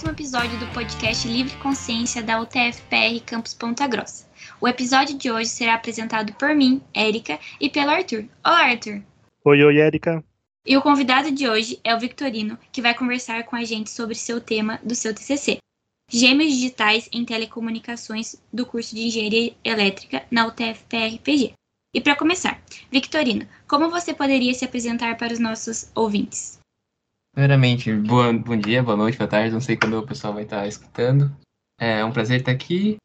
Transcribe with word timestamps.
mais 0.00 0.04
um 0.04 0.12
episódio 0.12 0.58
do 0.58 0.66
podcast 0.68 1.28
Livre 1.28 1.54
Consciência 1.58 2.22
da 2.22 2.40
UTF-PR 2.40 3.22
Campus 3.26 3.52
Ponta 3.52 3.86
Grossa. 3.86 4.26
O 4.58 4.66
episódio 4.66 5.18
de 5.18 5.30
hoje 5.30 5.50
será 5.50 5.74
apresentado 5.74 6.32
por 6.34 6.54
mim, 6.54 6.80
Érica, 6.94 7.38
e 7.60 7.68
pelo 7.68 7.90
Arthur. 7.90 8.24
Olá, 8.42 8.70
Arthur. 8.70 9.02
Oi, 9.44 9.62
oi, 9.62 9.78
Érica. 9.78 10.24
E 10.64 10.74
o 10.76 10.80
convidado 10.80 11.30
de 11.30 11.46
hoje 11.46 11.78
é 11.84 11.94
o 11.94 11.98
Victorino, 11.98 12.58
que 12.72 12.80
vai 12.80 12.94
conversar 12.94 13.44
com 13.44 13.56
a 13.56 13.64
gente 13.64 13.90
sobre 13.90 14.14
seu 14.14 14.40
tema 14.40 14.80
do 14.82 14.94
seu 14.94 15.14
TCC. 15.14 15.58
Gêmeos 16.08 16.52
digitais 16.52 17.08
em 17.12 17.24
telecomunicações 17.24 18.36
do 18.50 18.64
curso 18.64 18.94
de 18.94 19.02
Engenharia 19.02 19.54
Elétrica 19.62 20.24
na 20.30 20.46
UTF-PR-PG. 20.46 21.52
E 21.92 22.00
para 22.00 22.16
começar, 22.16 22.62
Victorino, 22.90 23.46
como 23.68 23.90
você 23.90 24.14
poderia 24.14 24.54
se 24.54 24.64
apresentar 24.64 25.18
para 25.18 25.32
os 25.32 25.38
nossos 25.38 25.90
ouvintes? 25.94 26.59
Primeiramente, 27.40 27.90
boa, 27.94 28.30
bom 28.34 28.54
dia, 28.54 28.82
boa 28.82 28.98
noite, 28.98 29.16
boa 29.16 29.26
tarde, 29.26 29.50
não 29.50 29.62
sei 29.62 29.74
quando 29.74 29.98
o 29.98 30.06
pessoal 30.06 30.34
vai 30.34 30.42
estar 30.42 30.66
escutando. 30.66 31.34
É 31.80 32.04
um 32.04 32.12
prazer 32.12 32.40
estar 32.40 32.52
aqui. 32.52 32.98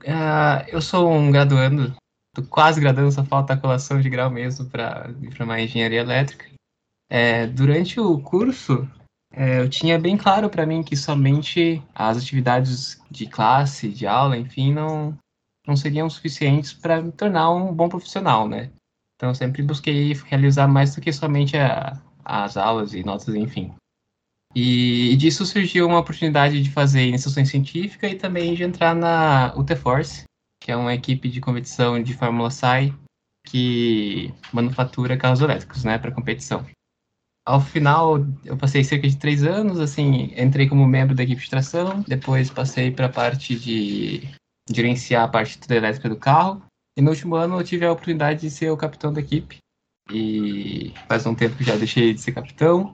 Uh, 0.00 0.62
eu 0.68 0.80
sou 0.80 1.10
um 1.10 1.28
graduando, 1.32 1.92
tô 2.32 2.44
quase 2.44 2.80
graduando, 2.80 3.10
só 3.10 3.24
falta 3.24 3.52
a 3.52 3.56
colação 3.56 4.00
de 4.00 4.08
grau 4.08 4.30
mesmo 4.30 4.70
para 4.70 5.12
para 5.28 5.44
uma 5.44 5.60
engenharia 5.60 6.02
elétrica. 6.02 6.46
É, 7.10 7.48
durante 7.48 7.98
o 7.98 8.20
curso, 8.20 8.88
é, 9.32 9.58
eu 9.58 9.68
tinha 9.68 9.98
bem 9.98 10.16
claro 10.16 10.48
para 10.48 10.64
mim 10.64 10.84
que 10.84 10.96
somente 10.96 11.82
as 11.92 12.16
atividades 12.16 13.02
de 13.10 13.26
classe, 13.26 13.88
de 13.88 14.06
aula, 14.06 14.38
enfim, 14.38 14.72
não, 14.72 15.18
não 15.66 15.74
seriam 15.74 16.08
suficientes 16.08 16.72
para 16.72 17.02
me 17.02 17.10
tornar 17.10 17.52
um 17.52 17.74
bom 17.74 17.88
profissional, 17.88 18.48
né? 18.48 18.70
Então, 19.16 19.30
eu 19.30 19.34
sempre 19.34 19.64
busquei 19.64 20.12
realizar 20.26 20.68
mais 20.68 20.94
do 20.94 21.00
que 21.00 21.12
somente 21.12 21.56
a, 21.56 22.00
as 22.24 22.56
aulas 22.56 22.94
e 22.94 23.04
notas, 23.04 23.34
enfim. 23.34 23.74
E, 24.54 25.16
disso 25.16 25.44
surgiu 25.44 25.86
uma 25.86 25.98
oportunidade 25.98 26.62
de 26.62 26.70
fazer 26.70 27.08
iniciação 27.08 27.44
científica 27.44 28.08
e 28.08 28.14
também 28.14 28.54
de 28.54 28.62
entrar 28.62 28.94
na 28.94 29.52
UT-Force, 29.56 30.24
que 30.62 30.70
é 30.70 30.76
uma 30.76 30.94
equipe 30.94 31.28
de 31.28 31.40
competição 31.40 32.00
de 32.00 32.14
Fórmula 32.14 32.50
SAI 32.50 32.94
que 33.46 34.32
manufatura 34.52 35.16
carros 35.16 35.40
elétricos, 35.40 35.84
né, 35.84 35.98
para 35.98 36.12
competição. 36.12 36.64
Ao 37.46 37.60
final, 37.60 38.24
eu 38.44 38.56
passei 38.56 38.82
cerca 38.82 39.06
de 39.06 39.18
três 39.18 39.44
anos, 39.44 39.78
assim, 39.78 40.32
entrei 40.34 40.66
como 40.66 40.86
membro 40.86 41.14
da 41.14 41.24
equipe 41.24 41.42
de 41.42 41.50
tração, 41.50 42.02
depois 42.08 42.50
passei 42.50 42.90
para 42.90 43.06
a 43.06 43.12
parte 43.12 43.54
de 43.54 44.22
gerenciar 44.70 45.24
a 45.24 45.28
parte 45.28 45.58
elétrica 45.70 46.08
do 46.08 46.16
carro, 46.16 46.64
e 46.96 47.02
no 47.02 47.10
último 47.10 47.34
ano 47.34 47.60
eu 47.60 47.64
tive 47.64 47.84
a 47.84 47.92
oportunidade 47.92 48.40
de 48.40 48.50
ser 48.50 48.70
o 48.70 48.76
capitão 48.78 49.12
da 49.12 49.20
equipe, 49.20 49.58
e 50.10 50.92
faz 51.08 51.26
um 51.26 51.34
tempo 51.34 51.56
que 51.56 51.64
já 51.64 51.76
deixei 51.76 52.14
de 52.14 52.20
ser 52.20 52.32
capitão. 52.32 52.90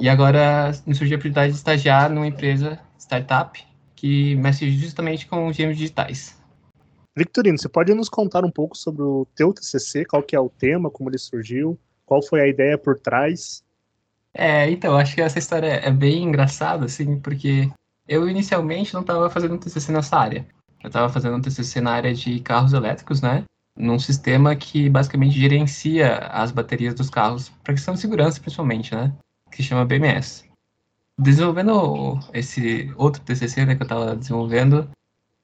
E 0.00 0.08
agora 0.08 0.72
me 0.86 0.94
surgiu 0.94 1.16
a 1.16 1.18
oportunidade 1.18 1.52
de 1.52 1.58
estagiar 1.58 2.10
numa 2.10 2.26
empresa 2.26 2.80
startup 2.98 3.64
que 3.94 4.34
mexe 4.36 4.70
justamente 4.72 5.26
com 5.26 5.52
gêmeos 5.52 5.78
digitais. 5.78 6.36
Victorino, 7.16 7.56
você 7.56 7.68
pode 7.68 7.94
nos 7.94 8.08
contar 8.08 8.44
um 8.44 8.50
pouco 8.50 8.76
sobre 8.76 9.02
o 9.02 9.26
teu 9.36 9.52
TCC, 9.52 10.04
qual 10.04 10.22
que 10.22 10.34
é 10.34 10.40
o 10.40 10.48
tema, 10.48 10.90
como 10.90 11.08
ele 11.08 11.18
surgiu, 11.18 11.78
qual 12.04 12.20
foi 12.20 12.40
a 12.40 12.48
ideia 12.48 12.76
por 12.76 12.98
trás? 12.98 13.62
É, 14.32 14.68
então, 14.68 14.96
acho 14.96 15.14
que 15.14 15.22
essa 15.22 15.38
história 15.38 15.68
é 15.68 15.90
bem 15.92 16.24
engraçada, 16.24 16.86
assim, 16.86 17.20
porque 17.20 17.70
eu 18.08 18.28
inicialmente 18.28 18.92
não 18.92 19.02
estava 19.02 19.30
fazendo 19.30 19.54
um 19.54 19.58
TCC 19.58 19.92
nessa 19.92 20.16
área. 20.16 20.44
Eu 20.82 20.88
estava 20.88 21.08
fazendo 21.08 21.36
um 21.36 21.40
TCC 21.40 21.80
na 21.80 21.92
área 21.92 22.12
de 22.12 22.40
carros 22.40 22.72
elétricos, 22.72 23.22
né? 23.22 23.44
Num 23.76 23.98
sistema 23.98 24.54
que 24.54 24.88
basicamente 24.88 25.38
gerencia 25.38 26.18
as 26.28 26.52
baterias 26.52 26.94
dos 26.94 27.10
carros 27.10 27.48
para 27.62 27.74
questão 27.74 27.94
de 27.94 28.00
segurança, 28.00 28.40
principalmente, 28.40 28.94
né? 28.94 29.12
Que 29.50 29.58
se 29.58 29.64
chama 29.64 29.84
BMS. 29.84 30.44
Desenvolvendo 31.18 32.18
esse 32.32 32.92
outro 32.96 33.22
TCC 33.22 33.64
né, 33.64 33.74
que 33.74 33.82
eu 33.82 33.84
estava 33.84 34.16
desenvolvendo, 34.16 34.88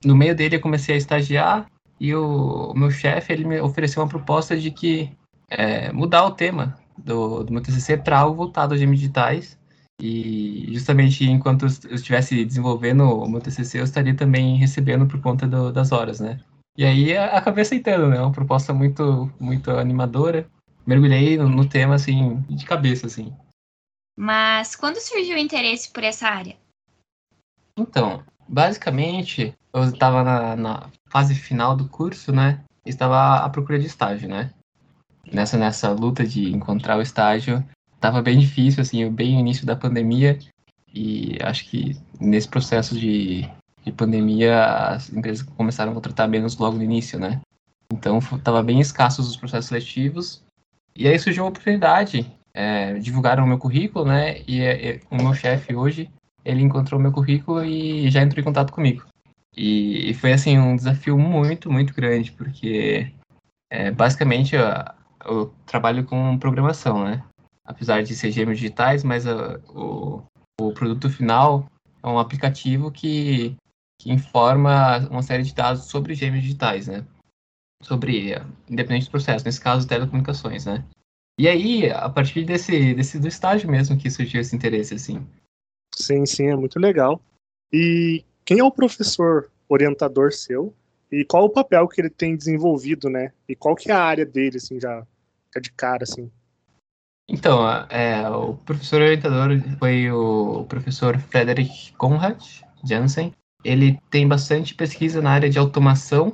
no 0.05 0.17
meio 0.17 0.35
dele 0.35 0.57
eu 0.57 0.61
comecei 0.61 0.95
a 0.95 0.99
estagiar 0.99 1.71
e 1.99 2.15
o, 2.15 2.73
o 2.73 2.79
meu 2.79 2.91
chefe 2.91 3.33
ele 3.33 3.45
me 3.45 3.61
ofereceu 3.61 4.03
uma 4.03 4.09
proposta 4.09 4.57
de 4.57 4.71
que 4.71 5.13
é, 5.49 5.93
mudar 5.93 6.25
o 6.25 6.33
tema 6.33 6.79
do, 6.97 7.45
do 7.45 7.53
meu 7.53 7.63
TCC 7.63 7.97
para 7.97 8.19
algo 8.19 8.37
voltado 8.37 8.75
aos 8.75 8.81
games 8.81 8.99
digitais 8.99 9.59
e 10.01 10.67
justamente 10.73 11.25
enquanto 11.25 11.67
eu 11.67 11.95
estivesse 11.95 12.45
desenvolvendo 12.45 13.03
o 13.03 13.29
meu 13.29 13.41
TCC 13.41 13.81
eu 13.81 13.85
estaria 13.85 14.15
também 14.15 14.57
recebendo 14.57 15.07
por 15.07 15.21
conta 15.21 15.47
do, 15.47 15.71
das 15.71 15.93
horas, 15.93 16.21
né? 16.21 16.41
E 16.81 16.85
aí 16.87 17.15
acabei 17.15 17.61
aceitando, 17.61 18.09
né? 18.09 18.19
Uma 18.19 18.33
proposta 18.33 18.73
muito, 18.73 19.31
muito 19.39 19.71
animadora. 19.71 20.49
Mergulhei 20.87 21.37
no, 21.37 21.47
no 21.47 21.69
tema, 21.69 21.97
assim, 21.97 22.41
de 22.49 22.65
cabeça, 22.65 23.07
assim. 23.07 23.37
Mas 24.17 24.77
quando 24.77 24.97
surgiu 24.97 25.37
o 25.37 25.39
interesse 25.39 25.93
por 25.93 26.03
essa 26.03 26.27
área? 26.27 26.57
Então, 27.77 28.25
basicamente, 28.49 29.53
eu 29.75 29.85
estava 29.85 30.25
na, 30.25 30.57
na, 30.57 30.91
fase 31.11 31.35
final 31.35 31.77
do 31.77 31.87
curso, 31.87 32.33
né? 32.33 32.65
Estava 32.87 33.45
à 33.45 33.51
procura 33.51 33.79
de 33.79 33.85
estágio, 33.85 34.31
né? 34.31 34.51
Nessa, 35.31 35.59
nessa 35.59 35.91
luta 35.93 36.27
de 36.27 36.51
encontrar 36.51 36.97
o 36.97 37.03
estágio, 37.03 37.63
estava 37.95 38.23
bem 38.23 38.39
difícil, 38.39 38.81
assim, 38.81 39.07
bem 39.11 39.35
no 39.35 39.41
início 39.41 39.67
da 39.67 39.77
pandemia. 39.77 40.39
E 40.95 41.37
acho 41.43 41.69
que 41.69 41.95
nesse 42.19 42.49
processo 42.49 42.99
de 42.99 43.47
de 43.85 43.93
pandemia, 43.93 44.65
as 44.65 45.11
empresas 45.13 45.47
começaram 45.57 45.93
a 45.93 45.95
contratar 45.95 46.29
menos 46.29 46.57
logo 46.59 46.77
no 46.77 46.83
início, 46.83 47.19
né? 47.19 47.41
Então, 47.93 48.19
estava 48.19 48.63
bem 48.63 48.81
escassos 48.81 49.29
os 49.29 49.37
processos 49.37 49.67
seletivos. 49.67 50.43
E 50.95 51.09
aí 51.09 51.19
surgiu 51.19 51.45
uma 51.45 51.51
oportunidade. 51.51 52.31
É, 52.53 52.95
divulgaram 52.95 53.45
o 53.45 53.47
meu 53.47 53.59
currículo, 53.59 54.05
né? 54.05 54.41
E, 54.47 54.61
e 54.61 55.01
o 55.11 55.17
meu 55.17 55.35
chefe 55.35 55.75
hoje, 55.75 56.11
ele 56.45 56.63
encontrou 56.63 56.99
o 56.99 57.03
meu 57.03 57.13
currículo 57.13 57.65
e 57.65 58.11
já 58.11 58.23
entrou 58.23 58.41
em 58.41 58.45
contato 58.45 58.73
comigo. 58.73 59.05
E, 59.57 60.11
e 60.11 60.15
foi, 60.15 60.33
assim, 60.33 60.59
um 60.59 60.77
desafio 60.77 61.19
muito, 61.19 61.71
muito 61.71 61.95
grande, 61.95 62.33
porque 62.33 63.13
é, 63.71 63.91
basicamente 63.91 64.55
eu, 64.55 64.63
eu, 65.25 65.55
trabalho 65.67 66.05
com 66.05 66.39
programação, 66.39 67.05
né? 67.05 67.23
Apesar 67.65 68.03
de 68.03 68.15
ser 68.15 68.31
gêmeos 68.31 68.59
digitais, 68.59 69.05
mas 69.05 69.27
a, 69.27 69.59
o, 69.69 70.23
o 70.61 70.73
produto 70.73 71.09
final 71.09 71.67
é 72.03 72.09
um 72.09 72.19
aplicativo 72.19 72.91
que 72.91 73.57
que 74.01 74.11
informa 74.11 75.07
uma 75.11 75.23
série 75.23 75.43
de 75.43 75.55
dados 75.55 75.85
sobre 75.85 76.15
gêmeos 76.15 76.43
digitais, 76.43 76.87
né? 76.87 77.05
Sobre, 77.83 78.33
independente 78.69 79.05
do 79.05 79.11
processo, 79.11 79.45
nesse 79.45 79.61
caso, 79.61 79.87
telecomunicações, 79.87 80.65
né? 80.65 80.83
E 81.39 81.47
aí, 81.47 81.91
a 81.91 82.09
partir 82.09 82.45
desse, 82.45 82.95
desse 82.95 83.19
do 83.19 83.29
estágio 83.29 83.71
mesmo 83.71 83.99
que 83.99 84.11
surgiu 84.11 84.41
esse 84.41 84.57
interesse, 84.57 84.95
assim. 84.95 85.27
Sim, 85.95 86.25
sim, 86.25 86.47
é 86.47 86.57
muito 86.57 86.79
legal. 86.79 87.21
E 87.71 88.25
quem 88.43 88.61
é 88.61 88.65
o 88.65 88.71
professor 88.71 89.51
orientador 89.69 90.33
seu? 90.33 90.75
E 91.13 91.23
qual 91.23 91.45
o 91.45 91.51
papel 91.51 91.87
que 91.87 92.01
ele 92.01 92.11
tem 92.11 92.35
desenvolvido, 92.35 93.11
né? 93.11 93.33
E 93.47 93.55
qual 93.55 93.77
que 93.77 93.91
é 93.91 93.95
a 93.95 94.03
área 94.03 94.25
dele, 94.25 94.57
assim, 94.57 94.81
já 94.81 95.07
de 95.61 95.73
cara, 95.73 96.05
assim? 96.05 96.31
Então, 97.29 97.69
é, 97.91 98.27
o 98.31 98.55
professor 98.55 99.03
orientador 99.03 99.51
foi 99.79 100.11
o 100.11 100.65
professor 100.65 101.19
Frederick 101.19 101.93
Conrad 101.93 102.43
Jansen, 102.83 103.33
ele 103.65 103.99
tem 104.11 104.27
bastante 104.27 104.75
pesquisa 104.75 105.21
na 105.21 105.31
área 105.31 105.51
de 105.51 105.59
automação, 105.59 106.33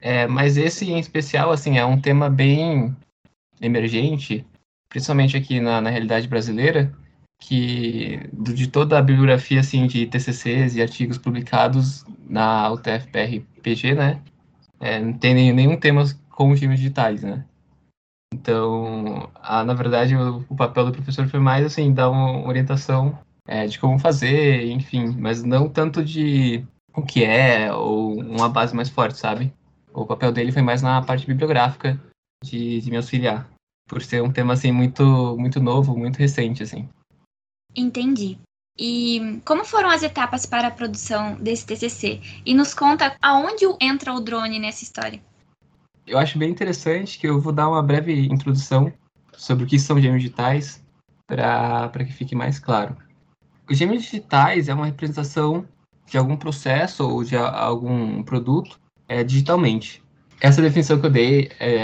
é, 0.00 0.26
mas 0.26 0.56
esse 0.56 0.90
em 0.90 0.98
especial, 0.98 1.50
assim, 1.50 1.78
é 1.78 1.84
um 1.84 2.00
tema 2.00 2.30
bem 2.30 2.96
emergente, 3.60 4.46
principalmente 4.88 5.36
aqui 5.36 5.60
na, 5.60 5.80
na 5.80 5.90
realidade 5.90 6.28
brasileira, 6.28 6.92
que 7.40 8.20
de 8.32 8.68
toda 8.68 8.98
a 8.98 9.02
bibliografia 9.02 9.60
assim 9.60 9.86
de 9.86 10.06
TCCs 10.06 10.74
e 10.74 10.82
artigos 10.82 11.18
publicados 11.18 12.04
na 12.28 12.70
UTF-PR-PG, 12.72 13.94
né, 13.94 14.20
é, 14.80 15.00
não 15.00 15.12
tem 15.12 15.52
nenhum 15.52 15.76
tema 15.76 16.04
com 16.30 16.50
os 16.50 16.60
times 16.60 16.78
digitais, 16.78 17.22
né. 17.22 17.44
Então, 18.32 19.30
a, 19.34 19.64
na 19.64 19.74
verdade, 19.74 20.14
o, 20.14 20.44
o, 20.48 20.56
papel 20.56 20.86
do 20.86 20.92
professor 20.92 21.26
foi 21.28 21.40
mais 21.40 21.64
assim 21.64 21.92
dar 21.92 22.10
uma 22.10 22.46
orientação 22.46 23.18
é, 23.48 23.66
de 23.66 23.78
como 23.78 23.98
fazer, 23.98 24.70
enfim, 24.70 25.16
mas 25.18 25.42
não 25.42 25.70
tanto 25.70 26.04
de 26.04 26.62
o 26.94 27.00
que 27.00 27.24
é 27.24 27.72
ou 27.72 28.20
uma 28.20 28.48
base 28.50 28.76
mais 28.76 28.90
forte, 28.90 29.18
sabe? 29.18 29.50
O 29.92 30.04
papel 30.04 30.30
dele 30.30 30.52
foi 30.52 30.60
mais 30.60 30.82
na 30.82 31.00
parte 31.00 31.26
bibliográfica 31.26 31.98
de, 32.44 32.82
de 32.82 32.90
me 32.90 32.98
auxiliar, 32.98 33.48
por 33.88 34.02
ser 34.02 34.22
um 34.22 34.30
tema 34.30 34.52
assim 34.52 34.70
muito 34.70 35.02
muito 35.38 35.60
novo, 35.60 35.96
muito 35.96 36.18
recente 36.18 36.62
assim. 36.62 36.86
Entendi. 37.74 38.38
E 38.78 39.40
como 39.46 39.64
foram 39.64 39.88
as 39.88 40.02
etapas 40.02 40.44
para 40.44 40.68
a 40.68 40.70
produção 40.70 41.34
desse 41.36 41.66
TCC? 41.66 42.20
E 42.44 42.54
nos 42.54 42.74
conta 42.74 43.16
aonde 43.20 43.64
entra 43.80 44.12
o 44.12 44.20
drone 44.20 44.58
nessa 44.58 44.84
história. 44.84 45.20
Eu 46.06 46.18
acho 46.18 46.38
bem 46.38 46.50
interessante 46.50 47.18
que 47.18 47.26
eu 47.26 47.40
vou 47.40 47.52
dar 47.52 47.68
uma 47.68 47.82
breve 47.82 48.26
introdução 48.26 48.92
sobre 49.32 49.64
o 49.64 49.66
que 49.66 49.78
são 49.78 50.00
gêmeos 50.00 50.22
digitais 50.22 50.84
para 51.26 52.04
que 52.04 52.12
fique 52.12 52.34
mais 52.34 52.58
claro. 52.58 52.96
Os 53.68 53.76
gêmeos 53.76 54.02
digitais 54.02 54.68
é 54.68 54.74
uma 54.74 54.86
representação 54.86 55.66
de 56.06 56.16
algum 56.16 56.36
processo 56.36 57.06
ou 57.06 57.22
de 57.22 57.36
algum 57.36 58.22
produto 58.22 58.80
é, 59.06 59.22
digitalmente. 59.22 60.02
Essa 60.40 60.62
definição 60.62 60.98
que 60.98 61.06
eu 61.06 61.10
dei 61.10 61.50
é, 61.60 61.74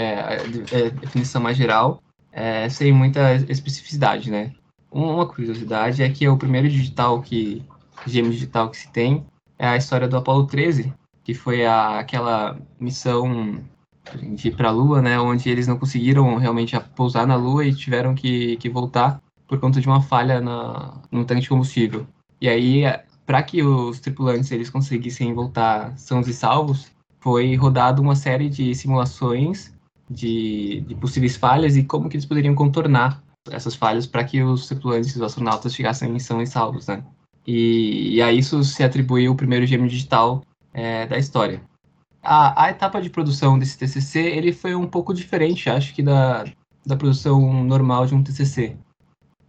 é 0.71 0.87
a 0.87 0.89
definição 0.89 1.41
mais 1.41 1.57
geral, 1.57 2.01
é, 2.31 2.67
sem 2.69 2.91
muita 2.91 3.35
especificidade, 3.49 4.31
né? 4.31 4.51
Uma 4.91 5.27
curiosidade 5.27 6.01
é 6.01 6.09
que 6.09 6.27
o 6.27 6.37
primeiro 6.37 6.69
digital 6.69 7.21
que, 7.21 7.63
gêmeo 8.07 8.31
digital 8.31 8.69
que 8.69 8.77
se 8.77 8.91
tem 8.91 9.25
é 9.59 9.67
a 9.67 9.77
história 9.77 10.07
do 10.07 10.17
Apollo 10.17 10.47
13, 10.47 10.93
que 11.23 11.33
foi 11.33 11.65
a, 11.65 11.99
aquela 11.99 12.57
missão 12.79 13.61
de 14.35 14.47
ir 14.47 14.55
para 14.55 14.69
a 14.69 14.71
Lua, 14.71 15.01
né, 15.01 15.19
onde 15.19 15.49
eles 15.49 15.67
não 15.67 15.77
conseguiram 15.77 16.35
realmente 16.37 16.79
pousar 16.95 17.25
na 17.25 17.35
Lua 17.35 17.65
e 17.65 17.73
tiveram 17.73 18.13
que, 18.13 18.55
que 18.57 18.69
voltar 18.69 19.19
por 19.47 19.59
conta 19.59 19.79
de 19.79 19.87
uma 19.87 20.01
falha 20.01 20.41
na, 20.41 21.01
no 21.11 21.25
tanque 21.25 21.41
de 21.41 21.49
combustível. 21.49 22.07
E 22.41 22.49
aí, 22.49 22.83
para 23.25 23.41
que 23.43 23.63
os 23.63 23.99
tripulantes 23.99 24.51
eles 24.51 24.69
conseguissem 24.69 25.33
voltar 25.33 25.97
sãos 25.97 26.27
e 26.27 26.33
salvos, 26.33 26.91
foi 27.19 27.55
rodado 27.55 28.01
uma 28.01 28.15
série 28.15 28.49
de 28.49 28.73
simulações 28.75 29.73
de, 30.09 30.81
de 30.81 30.95
possíveis 30.95 31.35
falhas 31.35 31.75
e 31.75 31.83
como 31.83 32.09
que 32.09 32.15
eles 32.15 32.25
poderiam 32.25 32.53
contornar 32.53 33.23
essas 33.49 33.75
falhas 33.75 34.05
para 34.05 34.23
que 34.23 34.41
os 34.41 34.67
tripulantes 34.67 35.11
e 35.11 35.15
os 35.15 35.21
astronautas 35.21 35.73
chegassem 35.73 36.17
são 36.19 36.41
e 36.41 36.47
salvos, 36.47 36.87
né? 36.87 37.03
E, 37.45 38.15
e, 38.15 38.21
a 38.21 38.31
isso 38.31 38.63
se 38.63 38.83
atribui 38.83 39.29
o 39.29 39.35
primeiro 39.35 39.67
gêmeo 39.67 39.87
digital 39.87 40.43
é, 40.73 41.05
da 41.05 41.17
história. 41.17 41.61
A, 42.23 42.65
a, 42.65 42.69
etapa 42.71 42.99
de 42.99 43.09
produção 43.09 43.59
desse 43.59 43.77
TCC 43.77 44.19
ele 44.19 44.51
foi 44.51 44.73
um 44.73 44.87
pouco 44.87 45.13
diferente, 45.13 45.69
acho 45.69 45.93
que 45.93 46.01
da, 46.01 46.43
da 46.83 46.95
produção 46.95 47.63
normal 47.63 48.07
de 48.07 48.15
um 48.15 48.23
TCC. 48.23 48.75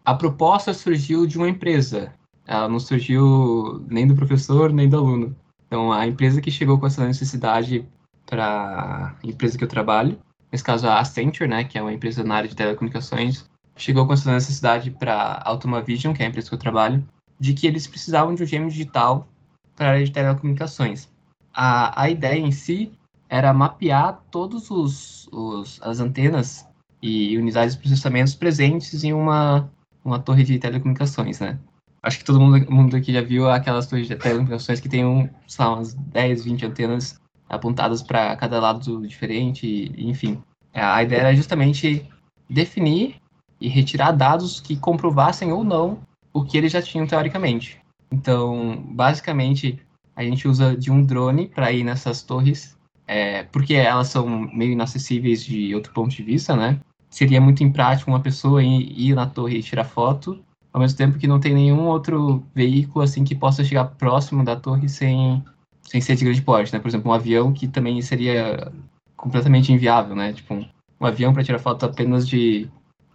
A 0.06 0.14
proposta 0.14 0.72
surgiu 0.72 1.26
de 1.26 1.36
uma 1.36 1.48
empresa, 1.48 2.14
ela 2.46 2.68
não 2.68 2.78
surgiu 2.78 3.84
nem 3.88 4.06
do 4.06 4.14
professor 4.14 4.72
nem 4.72 4.88
do 4.88 4.96
aluno. 4.96 5.34
Então, 5.66 5.92
a 5.92 6.06
empresa 6.06 6.40
que 6.40 6.48
chegou 6.48 6.78
com 6.78 6.86
essa 6.86 7.04
necessidade 7.04 7.84
para 8.24 9.16
a 9.20 9.26
empresa 9.26 9.58
que 9.58 9.64
eu 9.64 9.68
trabalho, 9.68 10.16
nesse 10.52 10.62
caso 10.62 10.86
a 10.86 11.00
Accenture, 11.00 11.50
né, 11.50 11.64
que 11.64 11.76
é 11.76 11.82
uma 11.82 11.92
empresa 11.92 12.22
na 12.22 12.36
área 12.36 12.48
de 12.48 12.54
telecomunicações, 12.54 13.50
chegou 13.74 14.06
com 14.06 14.12
essa 14.12 14.32
necessidade 14.32 14.92
para 14.92 15.12
a 15.12 15.50
Automavision, 15.50 16.14
que 16.14 16.22
é 16.22 16.26
a 16.26 16.28
empresa 16.28 16.50
que 16.50 16.54
eu 16.54 16.58
trabalho, 16.60 17.04
de 17.40 17.52
que 17.52 17.66
eles 17.66 17.88
precisavam 17.88 18.32
de 18.32 18.44
um 18.44 18.46
gêmeo 18.46 18.70
digital 18.70 19.26
para 19.74 19.88
a 19.88 19.90
área 19.90 20.04
de 20.04 20.12
telecomunicações. 20.12 21.08
A, 21.52 22.00
a 22.00 22.08
ideia 22.08 22.38
em 22.38 22.52
si 22.52 22.92
era 23.28 23.52
mapear 23.52 24.22
todos 24.30 24.70
os, 24.70 25.28
os 25.32 25.82
as 25.82 25.98
antenas 25.98 26.64
e 27.02 27.36
unidades 27.36 27.74
de 27.74 27.80
processamento 27.80 28.38
presentes 28.38 29.02
em 29.02 29.12
uma, 29.12 29.68
uma 30.06 30.18
torre 30.18 30.44
de 30.44 30.58
telecomunicações, 30.58 31.40
né? 31.40 31.58
Acho 32.02 32.18
que 32.18 32.24
todo 32.24 32.40
mundo, 32.40 32.70
mundo 32.70 32.96
aqui 32.96 33.12
já 33.12 33.20
viu 33.20 33.50
aquelas 33.50 33.86
torres 33.86 34.06
de 34.06 34.14
telecomunicações 34.16 34.80
que 34.80 34.88
tem 34.88 35.04
um, 35.04 35.28
sei 35.46 35.64
lá, 35.64 35.74
umas 35.74 35.94
10, 35.94 36.44
20 36.44 36.66
antenas 36.66 37.20
apontadas 37.48 38.02
para 38.02 38.36
cada 38.36 38.60
lado 38.60 39.06
diferente, 39.06 39.92
enfim. 39.96 40.40
A 40.72 41.02
ideia 41.02 41.20
era 41.20 41.34
justamente 41.34 42.08
definir 42.48 43.16
e 43.60 43.68
retirar 43.68 44.12
dados 44.12 44.60
que 44.60 44.76
comprovassem 44.76 45.52
ou 45.52 45.64
não 45.64 45.98
o 46.32 46.44
que 46.44 46.56
eles 46.56 46.72
já 46.72 46.82
tinham 46.82 47.06
teoricamente. 47.06 47.80
Então, 48.10 48.84
basicamente, 48.90 49.80
a 50.14 50.22
gente 50.22 50.46
usa 50.46 50.76
de 50.76 50.90
um 50.90 51.02
drone 51.02 51.48
para 51.48 51.72
ir 51.72 51.82
nessas 51.82 52.22
torres, 52.22 52.76
é, 53.06 53.44
porque 53.44 53.74
elas 53.74 54.08
são 54.08 54.28
meio 54.28 54.72
inacessíveis 54.72 55.44
de 55.44 55.74
outro 55.74 55.92
ponto 55.92 56.14
de 56.14 56.22
vista, 56.22 56.54
né? 56.54 56.78
Seria 57.16 57.40
muito 57.40 57.64
imprático 57.64 58.10
uma 58.10 58.20
pessoa 58.20 58.62
ir, 58.62 58.92
ir 58.94 59.14
na 59.14 59.26
torre 59.26 59.56
e 59.56 59.62
tirar 59.62 59.84
foto, 59.84 60.38
ao 60.70 60.78
mesmo 60.78 60.98
tempo 60.98 61.16
que 61.16 61.26
não 61.26 61.40
tem 61.40 61.54
nenhum 61.54 61.86
outro 61.86 62.44
veículo 62.54 63.02
assim 63.02 63.24
que 63.24 63.34
possa 63.34 63.64
chegar 63.64 63.86
próximo 63.86 64.44
da 64.44 64.54
torre 64.54 64.86
sem, 64.86 65.42
sem 65.80 65.98
ser 65.98 66.14
de 66.16 66.26
grande 66.26 66.42
porte, 66.42 66.74
né? 66.74 66.78
Por 66.78 66.88
exemplo, 66.88 67.10
um 67.10 67.14
avião 67.14 67.54
que 67.54 67.66
também 67.66 68.02
seria 68.02 68.70
completamente 69.16 69.72
inviável, 69.72 70.14
né? 70.14 70.34
Tipo, 70.34 70.52
um, 70.52 70.68
um 71.00 71.06
avião 71.06 71.32
para 71.32 71.42
tirar 71.42 71.58
foto 71.58 71.86
apenas 71.86 72.28
de 72.28 72.68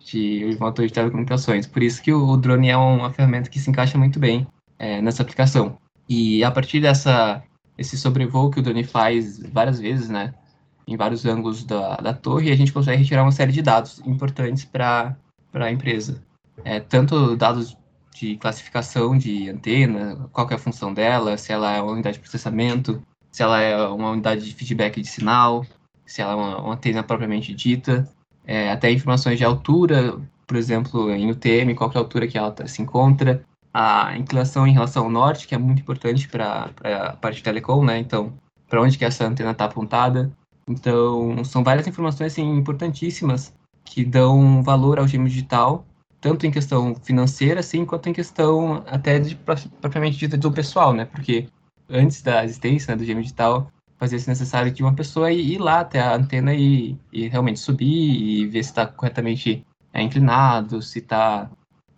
de 0.04 0.58
motor 0.60 0.88
de 0.88 0.94
telecomunicações. 0.94 1.68
Por 1.68 1.84
isso 1.84 2.02
que 2.02 2.12
o 2.12 2.36
drone 2.38 2.70
é 2.70 2.78
uma 2.78 3.12
ferramenta 3.12 3.52
que 3.52 3.60
se 3.60 3.70
encaixa 3.70 4.00
muito 4.00 4.20
bem 4.20 4.48
é, 4.80 5.00
nessa 5.00 5.22
aplicação. 5.22 5.78
E 6.10 6.44
a 6.44 6.50
partir 6.50 6.82
dessa 6.82 7.44
esse 7.78 7.96
sobrevoo 7.96 8.50
que 8.50 8.60
o 8.60 8.64
drone 8.64 8.84
faz 8.84 9.40
várias 9.52 9.80
vezes, 9.80 10.10
né, 10.10 10.34
em 10.88 10.98
vários 10.98 11.26
ângulos 11.26 11.64
da, 11.64 11.96
da 11.98 12.14
torre, 12.14 12.52
a 12.52 12.56
gente 12.56 12.74
consegue 12.74 13.02
retirar 13.02 13.24
uma 13.24 13.32
série 13.32 13.52
de 13.52 13.62
dados 13.62 14.00
importantes 14.06 14.66
para 14.66 15.16
a 15.54 15.72
empresa. 15.72 16.22
É, 16.64 16.80
tanto 16.80 17.36
dados 17.36 17.78
de 18.14 18.38
classificação 18.38 19.18
de 19.18 19.50
antena, 19.50 20.30
qual 20.32 20.48
é 20.50 20.54
a 20.54 20.60
função 20.60 20.94
dela, 20.94 21.38
se 21.38 21.52
ela 21.52 21.72
é 21.72 21.82
uma 21.82 21.94
unidade 21.94 22.18
de 22.18 22.22
processamento, 22.22 23.02
se 23.32 23.42
ela 23.42 23.60
é 23.62 23.78
uma 23.88 24.12
unidade 24.12 24.46
de 24.46 24.54
feedback 24.54 25.02
de 25.02 25.08
sinal, 25.08 25.66
se 26.06 26.22
ela 26.22 26.34
é 26.34 26.36
uma, 26.36 26.62
uma 26.62 26.74
antena 26.74 27.02
propriamente 27.04 27.54
dita, 27.54 28.08
é, 28.46 28.72
até 28.72 28.92
informações 28.92 29.38
de 29.38 29.46
altura, 29.46 30.20
por 30.46 30.58
exemplo, 30.58 31.10
em 31.10 31.32
UTM, 31.32 31.74
qual 31.76 31.90
é 31.92 31.98
a 31.98 32.02
altura 32.02 32.28
que 32.28 32.38
ela 32.38 32.52
tá, 32.52 32.68
se 32.68 32.82
encontra, 32.82 33.44
a 33.74 34.18
inclinação 34.18 34.68
em 34.68 34.74
relação 34.74 35.06
ao 35.06 35.10
norte, 35.10 35.48
que 35.48 35.56
é 35.56 35.58
muito 35.58 35.82
importante 35.82 36.28
para 36.28 36.70
a 36.84 37.14
parte 37.14 37.38
de 37.38 37.44
telecom, 37.44 37.86
né? 37.86 37.98
Então, 37.98 38.34
para 38.68 38.82
onde 38.82 38.98
que 38.98 39.06
essa 39.06 39.26
antena 39.26 39.52
está 39.52 39.66
apontada. 39.66 40.32
Então, 40.72 41.44
são 41.44 41.64
várias 41.64 41.88
informações 41.88 42.34
assim, 42.34 42.44
importantíssimas 42.56 43.54
que 43.84 44.06
dão 44.06 44.64
valor 44.64 45.00
ao 45.00 45.08
gêmeo 45.08 45.28
digital, 45.28 45.86
tanto 46.20 46.46
em 46.46 46.52
questão 46.52 46.96
financeira, 46.96 47.60
assim, 47.60 47.86
quanto 47.86 48.08
em 48.10 48.14
questão 48.14 48.84
até 48.88 49.20
de, 49.20 49.36
propriamente 49.36 50.18
dita 50.18 50.38
do 50.38 50.52
pessoal, 50.52 50.94
né? 50.94 51.06
Porque 51.06 51.48
antes 51.90 52.22
da 52.22 52.44
existência 52.46 52.94
né, 52.94 52.98
do 52.98 53.06
gêmeo 53.06 53.24
digital, 53.24 53.72
fazia-se 53.98 54.28
necessário 54.28 54.72
de 54.72 54.82
uma 54.82 54.94
pessoa 54.94 55.32
ir, 55.32 55.58
lá 55.60 55.82
até 55.82 56.00
a 56.00 56.16
antena 56.16 56.54
e, 56.54 56.98
e 57.12 57.28
realmente 57.28 57.60
subir 57.60 57.86
e 57.86 58.48
ver 58.48 58.64
se 58.64 58.70
está 58.70 58.86
corretamente 58.86 59.66
é, 59.94 60.02
inclinado, 60.02 60.82
se, 60.82 61.02
tá, 61.02 61.50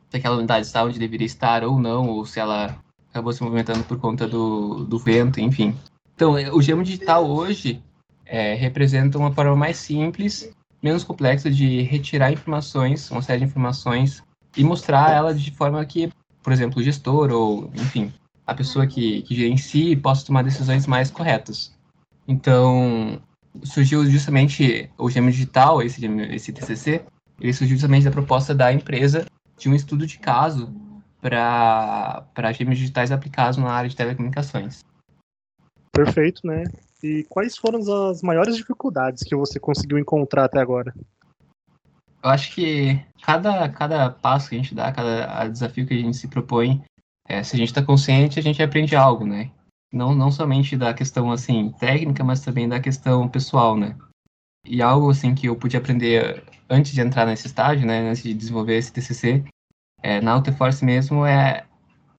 se 0.09 0.17
aquela 0.17 0.37
unidade 0.37 0.65
está 0.65 0.83
onde 0.83 0.99
deveria 0.99 1.25
estar 1.25 1.63
ou 1.63 1.79
não, 1.79 2.09
ou 2.09 2.25
se 2.25 2.39
ela 2.39 2.75
acabou 3.09 3.31
se 3.31 3.43
movimentando 3.43 3.83
por 3.83 3.99
conta 3.99 4.27
do, 4.27 4.83
do 4.85 4.97
vento, 4.97 5.39
enfim. 5.39 5.75
Então, 6.15 6.33
o 6.33 6.61
gemo 6.61 6.83
digital 6.83 7.29
hoje 7.29 7.81
é, 8.33 8.55
representa 8.55 9.19
uma 9.19 9.31
forma 9.31 9.55
mais 9.55 9.77
simples, 9.77 10.51
menos 10.81 11.03
complexa 11.03 11.51
de 11.51 11.83
retirar 11.83 12.31
informações, 12.31 13.11
uma 13.11 13.21
série 13.21 13.41
de 13.41 13.45
informações, 13.45 14.23
e 14.57 14.63
mostrar 14.63 15.11
ela 15.11 15.35
de 15.35 15.51
forma 15.51 15.85
que, 15.85 16.11
por 16.41 16.51
exemplo, 16.51 16.79
o 16.79 16.83
gestor 16.83 17.31
ou, 17.31 17.69
enfim, 17.75 18.11
a 18.47 18.55
pessoa 18.55 18.87
que, 18.87 19.21
que 19.21 19.35
gerencia 19.35 19.95
possa 19.99 20.25
tomar 20.25 20.43
decisões 20.43 20.87
mais 20.87 21.11
corretas. 21.11 21.77
Então, 22.27 23.21
surgiu 23.63 24.03
justamente 24.09 24.89
o 24.97 25.11
Gêmeo 25.11 25.31
Digital, 25.31 25.83
esse, 25.83 26.03
esse 26.31 26.51
TCC, 26.51 27.05
ele 27.39 27.53
surgiu 27.53 27.77
justamente 27.77 28.05
da 28.05 28.11
proposta 28.11 28.55
da 28.55 28.73
empresa 28.73 29.27
de 29.59 29.69
um 29.69 29.75
estudo 29.75 30.07
de 30.07 30.17
caso 30.17 30.73
para 31.21 32.51
gêmeos 32.51 32.79
digitais 32.79 33.11
aplicados 33.11 33.59
na 33.59 33.69
área 33.69 33.89
de 33.89 33.95
telecomunicações. 33.95 34.83
Perfeito, 35.91 36.41
né? 36.47 36.63
E 37.03 37.25
quais 37.25 37.57
foram 37.57 37.79
as 38.09 38.21
maiores 38.21 38.55
dificuldades 38.55 39.23
que 39.23 39.35
você 39.35 39.59
conseguiu 39.59 39.99
encontrar 39.99 40.45
até 40.45 40.59
agora? 40.59 40.93
Eu 42.23 42.29
acho 42.29 42.55
que 42.55 43.03
cada, 43.21 43.67
cada 43.69 44.09
passo 44.09 44.49
que 44.49 44.55
a 44.55 44.57
gente 44.57 44.73
dá, 44.73 44.91
cada 44.91 45.47
desafio 45.49 45.85
que 45.85 45.93
a 45.93 45.97
gente 45.97 46.15
se 46.15 46.29
propõe, 46.29 46.81
é, 47.27 47.43
se 47.43 47.55
a 47.55 47.59
gente 47.59 47.67
está 47.67 47.83
consciente, 47.83 48.39
a 48.39 48.41
gente 48.41 48.63
aprende 48.63 48.95
algo, 48.95 49.25
né? 49.25 49.51
não, 49.93 50.15
não 50.15 50.31
somente 50.31 50.75
da 50.75 50.93
questão 50.93 51.31
assim 51.31 51.69
técnica, 51.73 52.23
mas 52.23 52.41
também 52.41 52.67
da 52.67 52.79
questão 52.79 53.29
pessoal, 53.29 53.77
né? 53.77 53.95
E 54.65 54.81
algo 54.81 55.11
assim 55.11 55.35
que 55.35 55.47
eu 55.47 55.55
pude 55.55 55.77
aprender 55.77 56.43
antes 56.67 56.91
de 56.91 57.01
entrar 57.01 57.27
nesse 57.27 57.45
estágio, 57.45 57.85
né, 57.85 58.09
antes 58.09 58.23
de 58.23 58.33
desenvolver 58.33 58.77
esse 58.77 58.91
TCC, 58.91 59.43
é, 60.01 60.19
na 60.19 60.31
Autoforce 60.31 60.83
mesmo 60.83 61.25
é 61.25 61.65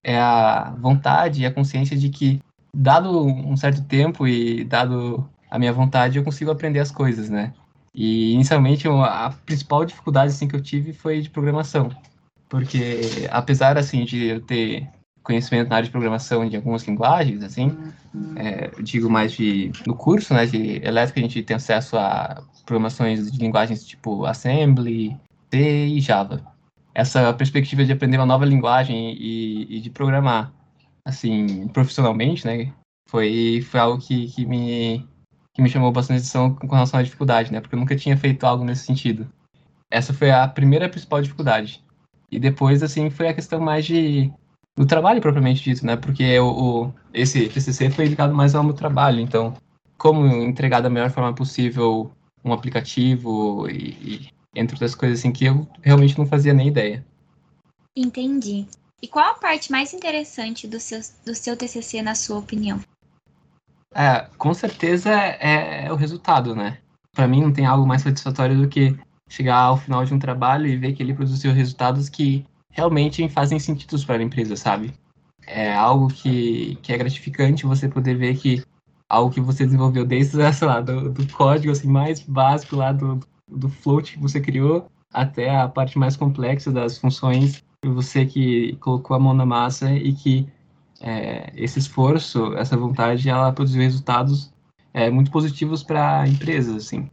é 0.07 0.19
a 0.19 0.71
vontade 0.79 1.43
e 1.43 1.47
a 1.47 1.53
consciência 1.53 1.97
de 1.97 2.11
que 2.11 2.38
dado 2.75 3.25
um 3.25 3.57
certo 3.57 3.83
tempo 3.85 4.26
e 4.26 4.64
dado 4.64 5.28
a 5.50 5.59
minha 5.59 5.73
vontade, 5.73 6.19
eu 6.19 6.25
consigo 6.25 6.50
aprender 6.50 6.81
as 6.81 6.90
coisas, 6.90 7.31
né? 7.31 7.52
E 7.95 8.33
inicialmente 8.33 8.88
a 8.88 9.33
principal 9.47 9.85
dificuldade 9.85 10.33
assim 10.33 10.49
que 10.49 10.57
eu 10.57 10.61
tive 10.61 10.93
foi 10.93 11.21
de 11.21 11.31
programação, 11.31 11.90
porque 12.49 13.28
apesar 13.31 13.78
assim 13.78 14.04
de 14.04 14.26
eu 14.26 14.40
ter 14.40 14.88
conhecimento 15.23 15.69
na 15.69 15.76
área 15.76 15.87
de 15.87 15.93
programação 15.93 16.47
de 16.49 16.57
algumas 16.57 16.83
linguagens, 16.87 17.43
assim, 17.43 17.75
é, 18.37 18.71
digo 18.83 19.09
mais 19.09 19.33
de 19.33 19.73
no 19.87 19.95
curso, 19.95 20.35
né, 20.35 20.45
de 20.45 20.85
elétrica 20.85 21.21
a 21.21 21.23
gente 21.23 21.43
tem 21.43 21.57
acesso 21.57 21.97
a 21.97 22.43
programações 22.66 23.31
de 23.31 23.38
linguagens 23.38 23.87
tipo 23.87 24.26
Assembly, 24.26 25.16
C 25.50 25.87
e 25.87 26.00
Java. 26.00 26.45
Essa 26.95 27.33
perspectiva 27.33 27.85
de 27.85 27.93
aprender 27.93 28.19
uma 28.19 28.26
nova 28.26 28.45
linguagem 28.45 29.16
e, 29.19 29.76
e 29.76 29.81
de 29.81 29.90
programar, 29.90 30.52
assim, 31.05 31.69
profissionalmente, 31.69 32.47
né, 32.47 32.73
foi, 33.09 33.61
foi 33.63 33.81
algo 33.81 34.01
que, 34.01 34.29
que 34.29 34.47
me 34.47 35.07
que 35.53 35.63
me 35.63 35.69
chamou 35.69 35.93
bastante 35.93 36.19
atenção 36.19 36.53
com 36.53 36.67
relação 36.67 36.99
à 36.99 37.03
dificuldade, 37.03 37.53
né, 37.53 37.61
porque 37.61 37.77
eu 37.77 37.79
nunca 37.79 37.95
tinha 37.95 38.17
feito 38.17 38.45
algo 38.45 38.65
nesse 38.65 38.85
sentido. 38.85 39.31
Essa 39.89 40.13
foi 40.13 40.33
a 40.33 40.49
primeira 40.49 40.89
principal 40.89 41.23
dificuldade. 41.23 41.85
E 42.29 42.41
depois, 42.41 42.83
assim, 42.83 43.09
foi 43.09 43.29
a 43.29 43.35
questão 43.35 43.61
mais 43.61 43.85
de 43.85 44.33
do 44.77 44.85
trabalho 44.85 45.21
propriamente 45.21 45.63
dito, 45.63 45.87
né? 45.87 45.97
Porque 45.97 46.37
o, 46.41 46.49
o, 46.87 46.95
esse 47.13 47.49
TCC 47.49 47.91
foi 47.91 48.07
ligado 48.07 48.35
mais 48.35 48.55
ao 48.57 48.65
meu 48.65 48.75
trabalho, 48.75 49.21
então 49.21 49.55
como 49.97 50.27
entregar 50.27 50.81
da 50.81 50.91
melhor 50.91 51.11
forma 51.11 51.33
possível 51.33 52.11
um 52.45 52.53
aplicativo 52.53 53.69
e, 53.71 53.91
e 54.03 54.29
entre 54.55 54.75
outras 54.75 54.95
coisas 54.95 55.21
assim 55.21 55.33
que 55.33 55.47
eu 55.47 55.67
realmente 55.81 56.19
não 56.19 56.27
fazia 56.27 56.53
nem 56.53 56.69
ideia. 56.69 57.05
Entendi. 57.97 58.67
E 59.05 59.07
qual 59.07 59.33
a 59.33 59.35
parte 59.35 59.71
mais 59.71 59.93
interessante 59.93 60.67
do 60.67 60.81
seu, 60.81 60.99
do 61.27 61.35
seu 61.35 61.55
TCC, 61.55 62.01
na 62.01 62.15
sua 62.15 62.39
opinião? 62.39 62.81
É, 63.95 64.27
com 64.39 64.55
certeza 64.55 65.13
é, 65.13 65.85
é 65.85 65.93
o 65.93 65.95
resultado, 65.95 66.57
né? 66.57 66.79
Para 67.15 67.29
mim 67.29 67.43
não 67.43 67.53
tem 67.53 67.67
algo 67.67 67.87
mais 67.87 68.01
satisfatório 68.01 68.57
do 68.57 68.67
que 68.67 68.97
chegar 69.29 69.59
ao 69.59 69.77
final 69.77 70.07
de 70.07 70.15
um 70.15 70.19
trabalho 70.19 70.67
e 70.67 70.79
ver 70.79 70.95
que 70.95 71.03
ele 71.03 71.13
produziu 71.13 71.53
resultados 71.53 72.09
que 72.09 72.47
realmente 72.71 73.29
fazem 73.29 73.59
sentido 73.59 74.03
para 74.07 74.17
a 74.17 74.23
empresa, 74.23 74.57
sabe? 74.57 74.95
É 75.47 75.75
algo 75.75 76.09
que, 76.09 76.79
que 76.81 76.91
é 76.91 76.97
gratificante 76.97 77.67
você 77.67 77.87
poder 77.87 78.17
ver 78.17 78.39
que 78.39 78.65
algo 79.07 79.31
que 79.31 79.39
você 79.39 79.67
desenvolveu 79.67 80.07
desde, 80.07 80.39
sei 80.51 80.67
lá, 80.67 80.81
do, 80.81 81.11
do 81.11 81.31
código 81.31 81.71
assim, 81.71 81.89
mais 81.89 82.21
básico 82.21 82.77
lá 82.77 82.91
do, 82.91 83.21
do 83.47 83.69
float 83.69 84.15
que 84.15 84.19
você 84.19 84.41
criou 84.41 84.91
até 85.13 85.55
a 85.55 85.69
parte 85.69 85.99
mais 85.99 86.17
complexa 86.17 86.73
das 86.73 86.97
funções 86.97 87.63
você 87.88 88.26
que 88.26 88.76
colocou 88.76 89.17
a 89.17 89.21
mão 89.21 89.35
na 89.35 89.47
massa 89.47 89.93
e 89.93 90.12
que 90.12 90.47
é, 91.00 91.53
esse 91.55 91.79
esforço, 91.79 92.55
essa 92.55 92.76
vontade, 92.76 93.29
ela 93.29 93.53
produziu 93.53 93.83
resultados 93.83 94.53
é, 94.93 95.11
muito 95.11 95.31
positivos 95.31 95.83
para 95.83 96.26
empresas, 96.26 96.76
assim. 96.76 97.11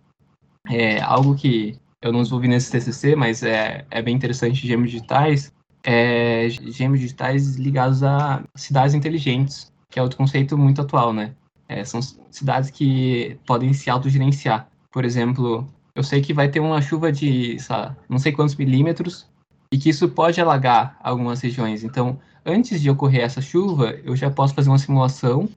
É 0.70 1.02
algo 1.02 1.36
que 1.36 1.78
eu 2.02 2.12
não 2.12 2.22
desenvolvi 2.22 2.48
nesse 2.48 2.72
TCC, 2.72 3.16
mas 3.16 3.44
é, 3.44 3.86
é 3.90 4.02
bem 4.02 4.16
interessante, 4.16 4.66
gêmeos 4.66 4.92
digitais, 4.92 5.54
é 5.84 6.48
gêmeos 6.50 7.00
digitais 7.00 7.56
ligados 7.56 8.04
a 8.04 8.44
cidades 8.56 8.94
inteligentes, 8.94 9.72
que 9.90 10.00
é 10.00 10.02
outro 10.02 10.18
conceito 10.18 10.58
muito 10.58 10.82
atual, 10.82 11.14
né? 11.14 11.34
É, 11.68 11.84
são 11.84 12.02
cidades 12.02 12.70
que 12.70 13.38
podem 13.46 13.74
se 13.74 13.90
autogerenciar. 13.90 14.68
Por 14.92 15.06
exemplo, 15.06 15.68
eu 15.96 16.04
sei 16.04 16.22
que 16.22 16.34
vai 16.34 16.50
ter 16.50 16.60
uma 16.60 16.82
chuva 16.82 17.12
de, 17.12 17.58
sabe, 17.60 17.96
não 18.10 18.20
sei 18.20 18.32
quantos 18.32 18.56
milímetros, 18.56 19.31
e 19.72 19.78
que 19.78 19.90
isso 19.90 20.10
pode 20.10 20.40
alagar 20.42 20.98
algumas 21.02 21.40
regiões. 21.42 21.84
Então, 21.84 22.20
antes 22.46 22.82
de 22.82 22.90
ocorrer 22.90 23.22
essa 23.22 23.42
chuva, 23.42 23.92
eu 24.04 24.16
já 24.16 24.30
posso 24.30 24.54
fazer 24.54 24.70
uma 24.70 24.78
simulação 24.78 25.48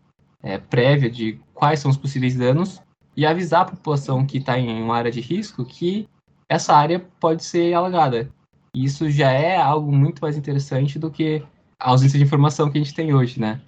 é, 0.43 0.59
prévia 0.59 1.11
de 1.11 1.41
quais 1.53 1.81
são 1.81 1.91
os 1.91 1.97
possíveis 1.97 2.37
danos 2.37 2.81
e 3.17 3.27
avisar 3.27 3.63
a 3.63 3.71
população 3.71 4.25
que 4.27 4.39
está 4.39 4.59
em 4.59 4.83
uma 4.83 4.97
área 4.97 5.11
de 5.11 5.21
risco 5.21 5.65
que 5.65 6.09
essa 6.49 6.75
área 6.75 7.01
pode 7.19 7.43
ser 7.45 7.73
alagada. 7.75 8.31
E 8.75 8.85
isso 8.85 9.11
já 9.11 9.31
é 9.31 9.57
algo 9.57 9.91
muito 9.91 10.21
mais 10.21 10.37
interessante 10.37 10.99
do 10.99 11.11
que 11.11 11.43
a 11.79 11.91
ausência 11.91 12.19
de 12.19 12.25
informação 12.25 12.71
que 12.71 12.79
a 12.79 12.83
gente 12.83 12.95
tem 12.95 13.15
hoje, 13.15 13.41
né? 13.41 13.61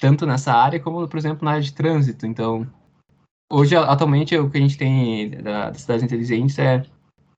Tanto 0.00 0.26
nessa 0.26 0.52
área 0.52 0.80
como, 0.80 1.06
por 1.06 1.18
exemplo, 1.18 1.44
na 1.44 1.52
área 1.52 1.62
de 1.62 1.72
trânsito. 1.72 2.26
Então, 2.26 2.66
hoje, 3.50 3.76
atualmente, 3.76 4.36
o 4.36 4.50
que 4.50 4.58
a 4.58 4.60
gente 4.60 4.78
tem 4.78 5.30
das 5.30 5.82
cidades 5.82 6.04
inteligentes 6.04 6.58
é, 6.58 6.84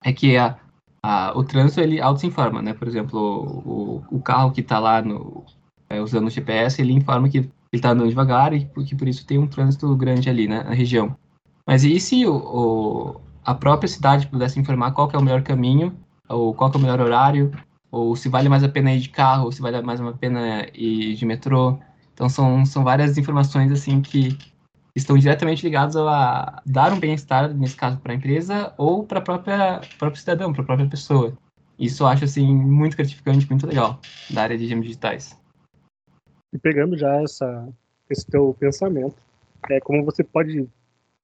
é 0.05 0.13
que 0.13 0.37
a, 0.37 0.59
a, 1.07 1.33
o 1.39 1.45
trânsito 1.45 1.81
ele 1.81 2.01
auto 2.01 2.19
se 2.21 2.27
informa, 2.27 2.61
né? 2.61 2.75
Por 2.75 2.89
exemplo, 2.89 3.21
o, 3.65 4.17
o 4.17 4.21
carro 4.21 4.51
que 4.51 4.61
está 4.61 4.81
lá 4.81 5.01
no, 5.01 5.45
é, 5.89 6.01
usando 6.01 6.27
o 6.27 6.31
GPS, 6.31 6.83
ele 6.83 6.93
informa 6.93 7.29
que 7.29 7.39
ele 7.39 7.53
está 7.73 7.91
andando 7.91 8.09
devagar 8.09 8.53
e 8.53 8.65
que 8.85 8.97
por 8.97 9.07
isso 9.07 9.25
tem 9.25 9.39
um 9.39 9.47
trânsito 9.47 9.95
grande 9.95 10.29
ali, 10.29 10.49
né, 10.49 10.65
na 10.65 10.75
região. 10.75 11.17
Mas 11.65 11.85
e 11.85 12.01
se 12.01 12.27
o, 12.27 12.35
o, 12.35 13.21
a 13.45 13.55
própria 13.55 13.89
cidade 13.89 14.27
pudesse 14.27 14.59
informar 14.59 14.91
qual 14.91 15.09
é 15.13 15.17
o 15.17 15.23
melhor 15.23 15.43
caminho, 15.43 15.95
ou 16.29 16.53
qual 16.53 16.73
é 16.73 16.77
o 16.77 16.81
melhor 16.81 17.01
horário, 17.01 17.53
ou 17.89 18.17
se 18.17 18.29
vale 18.29 18.49
mais 18.49 18.65
a 18.65 18.69
pena 18.69 18.93
ir 18.93 18.99
de 18.99 19.09
carro, 19.09 19.45
ou 19.45 19.53
se 19.53 19.63
vale 19.63 19.81
mais 19.83 20.01
a 20.01 20.13
pena 20.13 20.67
ir 20.75 21.15
de 21.15 21.25
metrô. 21.25 21.79
Então 22.15 22.29
são, 22.29 22.67
são 22.67 22.83
várias 22.83 23.17
informações 23.17 23.71
assim 23.71 24.01
que 24.01 24.37
estão 24.97 25.19
diretamente 25.19 25.63
ligados 25.63 25.95
a 25.97 26.63
dar 26.65 26.93
um 26.93 26.99
bem-estar, 26.99 27.53
nesse 27.55 27.77
caso, 27.77 27.99
para 27.99 28.13
a 28.13 28.17
empresa 28.17 28.73
ou 28.79 29.05
para 29.05 29.19
o 29.19 29.23
próprio 29.23 30.17
cidadão, 30.17 30.53
para 30.53 30.63
a 30.63 30.67
própria 30.67 30.89
pessoa. 30.89 31.37
Isso 31.79 32.03
eu 32.03 32.07
acho, 32.07 32.25
assim, 32.25 32.55
muito 32.55 32.97
gratificante, 32.97 33.49
muito 33.49 33.67
legal, 33.67 34.01
da 34.31 34.43
área 34.43 34.57
de 34.57 34.67
gêmeos 34.67 34.87
digitais. 34.87 35.39
E 36.53 36.59
pegando 36.59 36.97
já 36.97 37.23
essa, 37.23 37.69
esse 38.09 38.27
teu 38.27 38.57
pensamento, 38.59 39.17
é 39.69 39.79
como 39.81 40.03
você 40.03 40.25
pode 40.25 40.67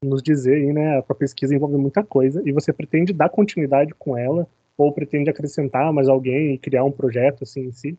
nos 0.05 0.23
dizer 0.23 0.57
aí, 0.57 0.73
né, 0.73 0.99
a 0.99 1.15
pesquisa 1.15 1.55
envolve 1.55 1.77
muita 1.77 2.05
coisa 2.05 2.43
e 2.45 2.53
você 2.53 2.73
pretende 2.73 3.13
dar 3.13 3.31
continuidade 3.31 3.95
com 3.95 4.19
ela 4.19 4.47
ou 4.77 4.93
pretende 4.93 5.31
acrescentar 5.31 5.93
mais 5.93 6.09
alguém 6.09 6.55
e 6.55 6.59
criar 6.59 6.85
um 6.85 6.91
projeto 6.91 7.45
assim 7.45 7.67
em 7.67 7.73
si? 7.73 7.99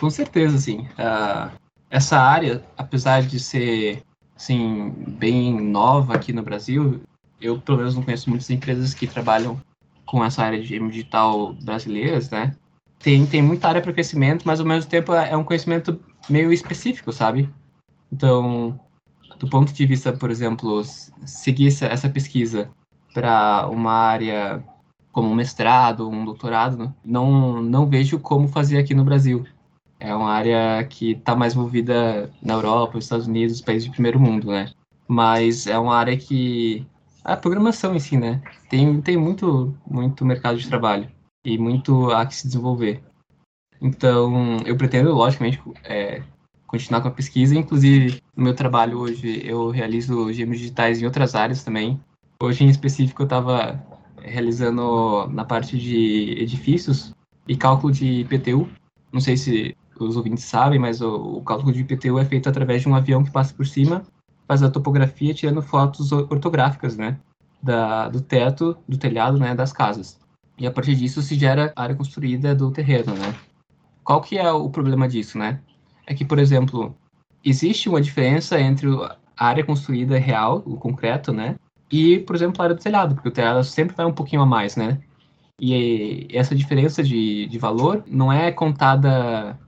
Com 0.00 0.08
certeza, 0.08 0.58
sim. 0.58 0.80
Uh, 0.80 1.56
essa 1.90 2.18
área, 2.18 2.64
apesar 2.76 3.22
de 3.22 3.38
ser 3.38 4.02
assim, 4.38 4.94
bem 5.18 5.60
nova 5.60 6.14
aqui 6.14 6.32
no 6.32 6.42
Brasil. 6.42 7.00
Eu, 7.40 7.60
pelo 7.60 7.78
menos, 7.78 7.96
não 7.96 8.02
conheço 8.02 8.30
muitas 8.30 8.48
empresas 8.48 8.94
que 8.94 9.06
trabalham 9.06 9.60
com 10.06 10.24
essa 10.24 10.42
área 10.42 10.60
de 10.62 10.68
game 10.68 10.88
digital 10.88 11.52
brasileiras, 11.54 12.30
né? 12.30 12.54
Tem, 13.00 13.26
tem 13.26 13.42
muita 13.42 13.68
área 13.68 13.82
para 13.82 13.92
crescimento, 13.92 14.44
mas 14.46 14.60
ao 14.60 14.66
mesmo 14.66 14.88
tempo 14.88 15.12
é 15.12 15.36
um 15.36 15.44
conhecimento 15.44 16.00
meio 16.30 16.52
específico, 16.52 17.12
sabe? 17.12 17.48
Então, 18.12 18.78
do 19.38 19.48
ponto 19.48 19.72
de 19.72 19.86
vista, 19.86 20.12
por 20.12 20.30
exemplo, 20.30 20.82
seguir 21.24 21.66
essa 21.66 22.08
pesquisa 22.08 22.70
para 23.12 23.68
uma 23.68 23.92
área 23.92 24.64
como 25.12 25.30
um 25.30 25.34
mestrado, 25.34 26.08
um 26.08 26.24
doutorado, 26.24 26.94
não, 27.04 27.60
não 27.60 27.86
vejo 27.86 28.18
como 28.18 28.48
fazer 28.48 28.78
aqui 28.78 28.94
no 28.94 29.04
Brasil. 29.04 29.44
É 30.00 30.14
uma 30.14 30.30
área 30.30 30.84
que 30.84 31.12
está 31.12 31.34
mais 31.34 31.54
movida 31.54 32.30
na 32.42 32.54
Europa, 32.54 32.94
nos 32.94 33.04
Estados 33.04 33.26
Unidos, 33.26 33.60
países 33.60 33.84
de 33.84 33.90
primeiro 33.90 34.20
mundo, 34.20 34.48
né? 34.48 34.70
Mas 35.06 35.66
é 35.66 35.78
uma 35.78 35.96
área 35.96 36.16
que 36.16 36.86
a 37.24 37.36
programação 37.36 37.94
em 37.94 38.00
si, 38.00 38.16
né? 38.16 38.40
Tem, 38.70 39.00
tem 39.00 39.16
muito, 39.16 39.76
muito 39.86 40.24
mercado 40.24 40.58
de 40.58 40.68
trabalho 40.68 41.10
e 41.44 41.58
muito 41.58 42.10
a 42.12 42.24
que 42.24 42.34
se 42.34 42.46
desenvolver. 42.46 43.02
Então, 43.80 44.58
eu 44.64 44.76
pretendo, 44.76 45.12
logicamente, 45.12 45.60
é, 45.84 46.22
continuar 46.66 47.00
com 47.00 47.08
a 47.08 47.12
pesquisa. 47.12 47.56
Inclusive, 47.56 48.22
no 48.36 48.44
meu 48.44 48.54
trabalho 48.54 48.98
hoje, 48.98 49.42
eu 49.44 49.70
realizo 49.70 50.32
gêmeos 50.32 50.58
digitais 50.58 51.00
em 51.00 51.06
outras 51.06 51.34
áreas 51.34 51.64
também. 51.64 52.00
Hoje, 52.40 52.64
em 52.64 52.68
específico, 52.68 53.22
eu 53.22 53.26
estava 53.26 53.82
realizando 54.22 55.28
na 55.28 55.44
parte 55.44 55.78
de 55.78 56.34
edifícios 56.38 57.12
e 57.46 57.56
cálculo 57.56 57.92
de 57.92 58.20
IPTU. 58.20 58.68
Não 59.12 59.20
sei 59.20 59.36
se 59.36 59.76
os 60.04 60.16
ouvintes 60.16 60.44
sabem, 60.44 60.78
mas 60.78 61.00
o, 61.00 61.38
o 61.38 61.42
cálculo 61.42 61.72
de 61.72 61.80
IPTU 61.80 62.18
é 62.18 62.24
feito 62.24 62.48
através 62.48 62.82
de 62.82 62.88
um 62.88 62.94
avião 62.94 63.24
que 63.24 63.30
passa 63.30 63.54
por 63.54 63.66
cima, 63.66 64.02
faz 64.46 64.62
a 64.62 64.70
topografia 64.70 65.34
tirando 65.34 65.62
fotos 65.62 66.10
ortográficas, 66.12 66.96
né? 66.96 67.18
Da, 67.62 68.08
do 68.08 68.20
teto, 68.20 68.76
do 68.88 68.96
telhado, 68.96 69.38
né? 69.38 69.54
Das 69.54 69.72
casas. 69.72 70.18
E 70.56 70.66
a 70.66 70.70
partir 70.70 70.96
disso 70.96 71.22
se 71.22 71.36
gera 71.36 71.72
a 71.76 71.82
área 71.82 71.94
construída 71.94 72.54
do 72.54 72.70
terreno, 72.70 73.14
né? 73.14 73.34
Qual 74.02 74.20
que 74.20 74.38
é 74.38 74.50
o 74.50 74.70
problema 74.70 75.06
disso, 75.06 75.38
né? 75.38 75.60
É 76.06 76.14
que, 76.14 76.24
por 76.24 76.38
exemplo, 76.38 76.96
existe 77.44 77.88
uma 77.88 78.00
diferença 78.00 78.58
entre 78.60 78.88
a 79.36 79.46
área 79.46 79.64
construída 79.64 80.18
real, 80.18 80.62
o 80.66 80.76
concreto, 80.76 81.32
né? 81.32 81.56
E, 81.90 82.18
por 82.20 82.34
exemplo, 82.34 82.60
a 82.60 82.64
área 82.64 82.76
do 82.76 82.82
telhado, 82.82 83.14
porque 83.14 83.28
o 83.28 83.32
telhado 83.32 83.62
sempre 83.64 83.94
vai 83.94 84.06
um 84.06 84.12
pouquinho 84.12 84.42
a 84.42 84.46
mais, 84.46 84.76
né? 84.76 85.00
E 85.60 86.28
essa 86.32 86.54
diferença 86.54 87.02
de, 87.02 87.46
de 87.46 87.58
valor 87.58 88.04
não 88.06 88.32
é 88.32 88.52
contada 88.52 89.58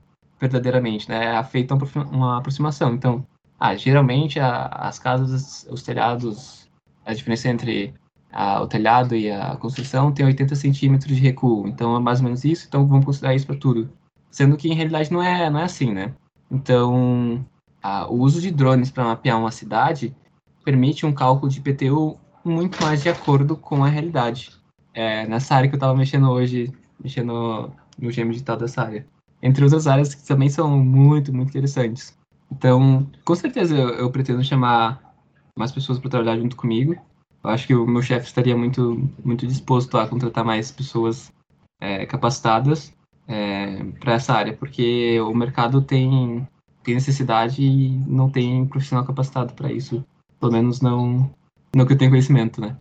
verdadeiramente, 0.41 1.09
né? 1.09 1.37
É 1.37 1.45
feita 1.45 1.75
uma 2.11 2.39
aproximação. 2.39 2.95
Então, 2.95 3.25
ah, 3.59 3.77
geralmente 3.77 4.41
a, 4.41 4.67
as 4.67 4.99
casas, 4.99 5.67
os 5.71 5.83
telhados, 5.83 6.69
a 7.05 7.13
diferença 7.13 7.49
entre 7.49 7.95
a, 8.33 8.63
o 8.63 8.67
telhado 8.67 9.15
e 9.15 9.31
a 9.31 9.55
construção 9.57 10.11
tem 10.11 10.25
80 10.25 10.55
centímetros 10.57 11.15
de 11.15 11.23
recuo. 11.23 11.69
Então, 11.69 11.95
é 11.95 12.01
mais 12.01 12.21
ou 12.21 12.25
menos 12.25 12.45
isso. 12.45 12.67
Então, 12.67 12.87
vamos 12.87 13.05
considerar 13.05 13.35
isso 13.35 13.47
para 13.47 13.57
tudo. 13.57 13.93
Sendo 14.31 14.57
que, 14.57 14.69
em 14.69 14.75
realidade, 14.75 15.13
não 15.13 15.23
é, 15.23 15.51
não 15.51 15.61
é 15.61 15.65
assim, 15.65 15.93
né? 15.93 16.15
Então, 16.51 17.45
a, 17.83 18.09
o 18.09 18.15
uso 18.21 18.41
de 18.41 18.51
drones 18.51 18.91
para 18.91 19.05
mapear 19.05 19.39
uma 19.39 19.51
cidade 19.51 20.17
permite 20.65 21.05
um 21.05 21.13
cálculo 21.13 21.51
de 21.51 21.61
PTU 21.61 22.19
muito 22.45 22.83
mais 22.83 23.03
de 23.03 23.09
acordo 23.09 23.57
com 23.57 23.85
a 23.85 23.89
realidade. 23.89 24.53
É, 24.95 25.27
nessa 25.27 25.55
área 25.55 25.69
que 25.69 25.75
eu 25.75 25.79
estava 25.79 25.95
mexendo 25.95 26.31
hoje, 26.31 26.73
mexendo 27.03 27.71
no 27.99 28.11
gêmeo 28.11 28.33
digital 28.33 28.57
dessa 28.57 28.83
área 28.83 29.07
entre 29.43 29.65
outras 29.65 29.87
áreas 29.87 30.15
que 30.15 30.27
também 30.27 30.49
são 30.49 30.79
muito, 30.79 31.33
muito 31.33 31.51
interessantes. 31.51 32.17
Então, 32.51 33.07
com 33.25 33.35
certeza 33.35 33.77
eu, 33.77 33.89
eu 33.91 34.11
pretendo 34.11 34.43
chamar 34.45 35.15
mais 35.57 35.73
pessoas 35.73 35.99
para 35.99 36.11
trabalhar 36.11 36.39
junto 36.39 36.57
comigo. 36.57 36.97
Eu 37.43 37.51
acho 37.51 37.67
que 37.67 37.75
o 37.75 37.87
meu 37.87 38.03
chefe 38.03 38.27
estaria 38.27 38.57
muito, 38.57 39.09
muito 39.25 39.47
disposto 39.47 39.97
a 39.97 40.07
contratar 40.07 40.45
mais 40.45 40.71
pessoas 40.71 41.33
é, 41.81 42.05
capacitadas 42.07 42.93
é, 43.27 43.83
para 43.99 44.15
essa 44.15 44.35
área, 44.35 44.53
porque 44.53 45.19
o 45.21 45.35
mercado 45.35 45.81
tem, 45.81 46.47
tem 46.83 46.95
necessidade 46.95 47.63
e 47.63 47.91
não 48.07 48.29
tem 48.29 48.67
profissional 48.67 49.07
capacitado 49.07 49.55
para 49.55 49.73
isso. 49.73 50.05
Pelo 50.39 50.53
menos 50.53 50.81
não, 50.81 51.31
não 51.75 51.87
que 51.87 51.93
eu 51.93 51.99
tenho 51.99 52.11
conhecimento, 52.11 52.61
né? 52.61 52.77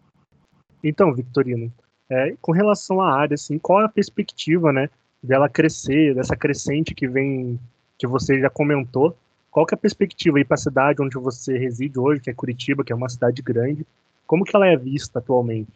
Então, 0.83 1.13
Victorino, 1.13 1.71
é, 2.09 2.35
com 2.41 2.51
relação 2.51 2.99
à 3.01 3.13
área, 3.13 3.35
assim, 3.35 3.59
qual 3.59 3.81
é 3.81 3.85
a 3.85 3.89
perspectiva, 3.89 4.73
né, 4.73 4.89
dela 5.21 5.49
crescer, 5.49 6.15
dessa 6.15 6.35
crescente 6.35 6.95
que 6.95 7.07
vem, 7.07 7.59
que 7.97 8.07
você 8.07 8.39
já 8.39 8.49
comentou. 8.49 9.15
Qual 9.51 9.65
que 9.65 9.73
é 9.73 9.77
a 9.77 9.79
perspectiva 9.79 10.37
aí 10.37 10.45
para 10.45 10.55
a 10.55 10.57
cidade 10.57 11.01
onde 11.01 11.17
você 11.17 11.57
reside 11.57 11.99
hoje, 11.99 12.21
que 12.21 12.29
é 12.29 12.33
Curitiba, 12.33 12.83
que 12.83 12.93
é 12.93 12.95
uma 12.95 13.09
cidade 13.09 13.41
grande? 13.41 13.85
Como 14.25 14.43
que 14.43 14.55
ela 14.55 14.67
é 14.67 14.77
vista 14.77 15.19
atualmente? 15.19 15.71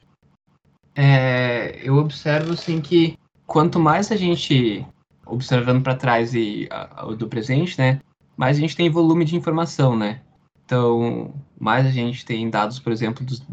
É, 0.95 1.79
eu 1.83 1.95
observo 1.97 2.53
assim 2.53 2.79
que 2.79 3.17
quanto 3.47 3.79
mais 3.79 4.11
a 4.11 4.15
gente 4.15 4.85
observando 5.25 5.81
para 5.81 5.95
trás 5.95 6.33
e 6.33 6.69
uh, 7.01 7.15
do 7.15 7.27
presente, 7.27 7.77
né? 7.79 7.99
Mais 8.37 8.57
a 8.57 8.59
gente 8.59 8.75
tem 8.75 8.89
volume 8.89 9.25
de 9.25 9.35
informação, 9.35 9.95
né? 9.95 10.21
Então, 10.65 11.33
mais 11.59 11.85
a 11.85 11.89
gente 11.89 12.25
tem 12.25 12.49
dados, 12.49 12.79
por 12.79 12.91
exemplo, 12.91 13.25
dos, 13.25 13.45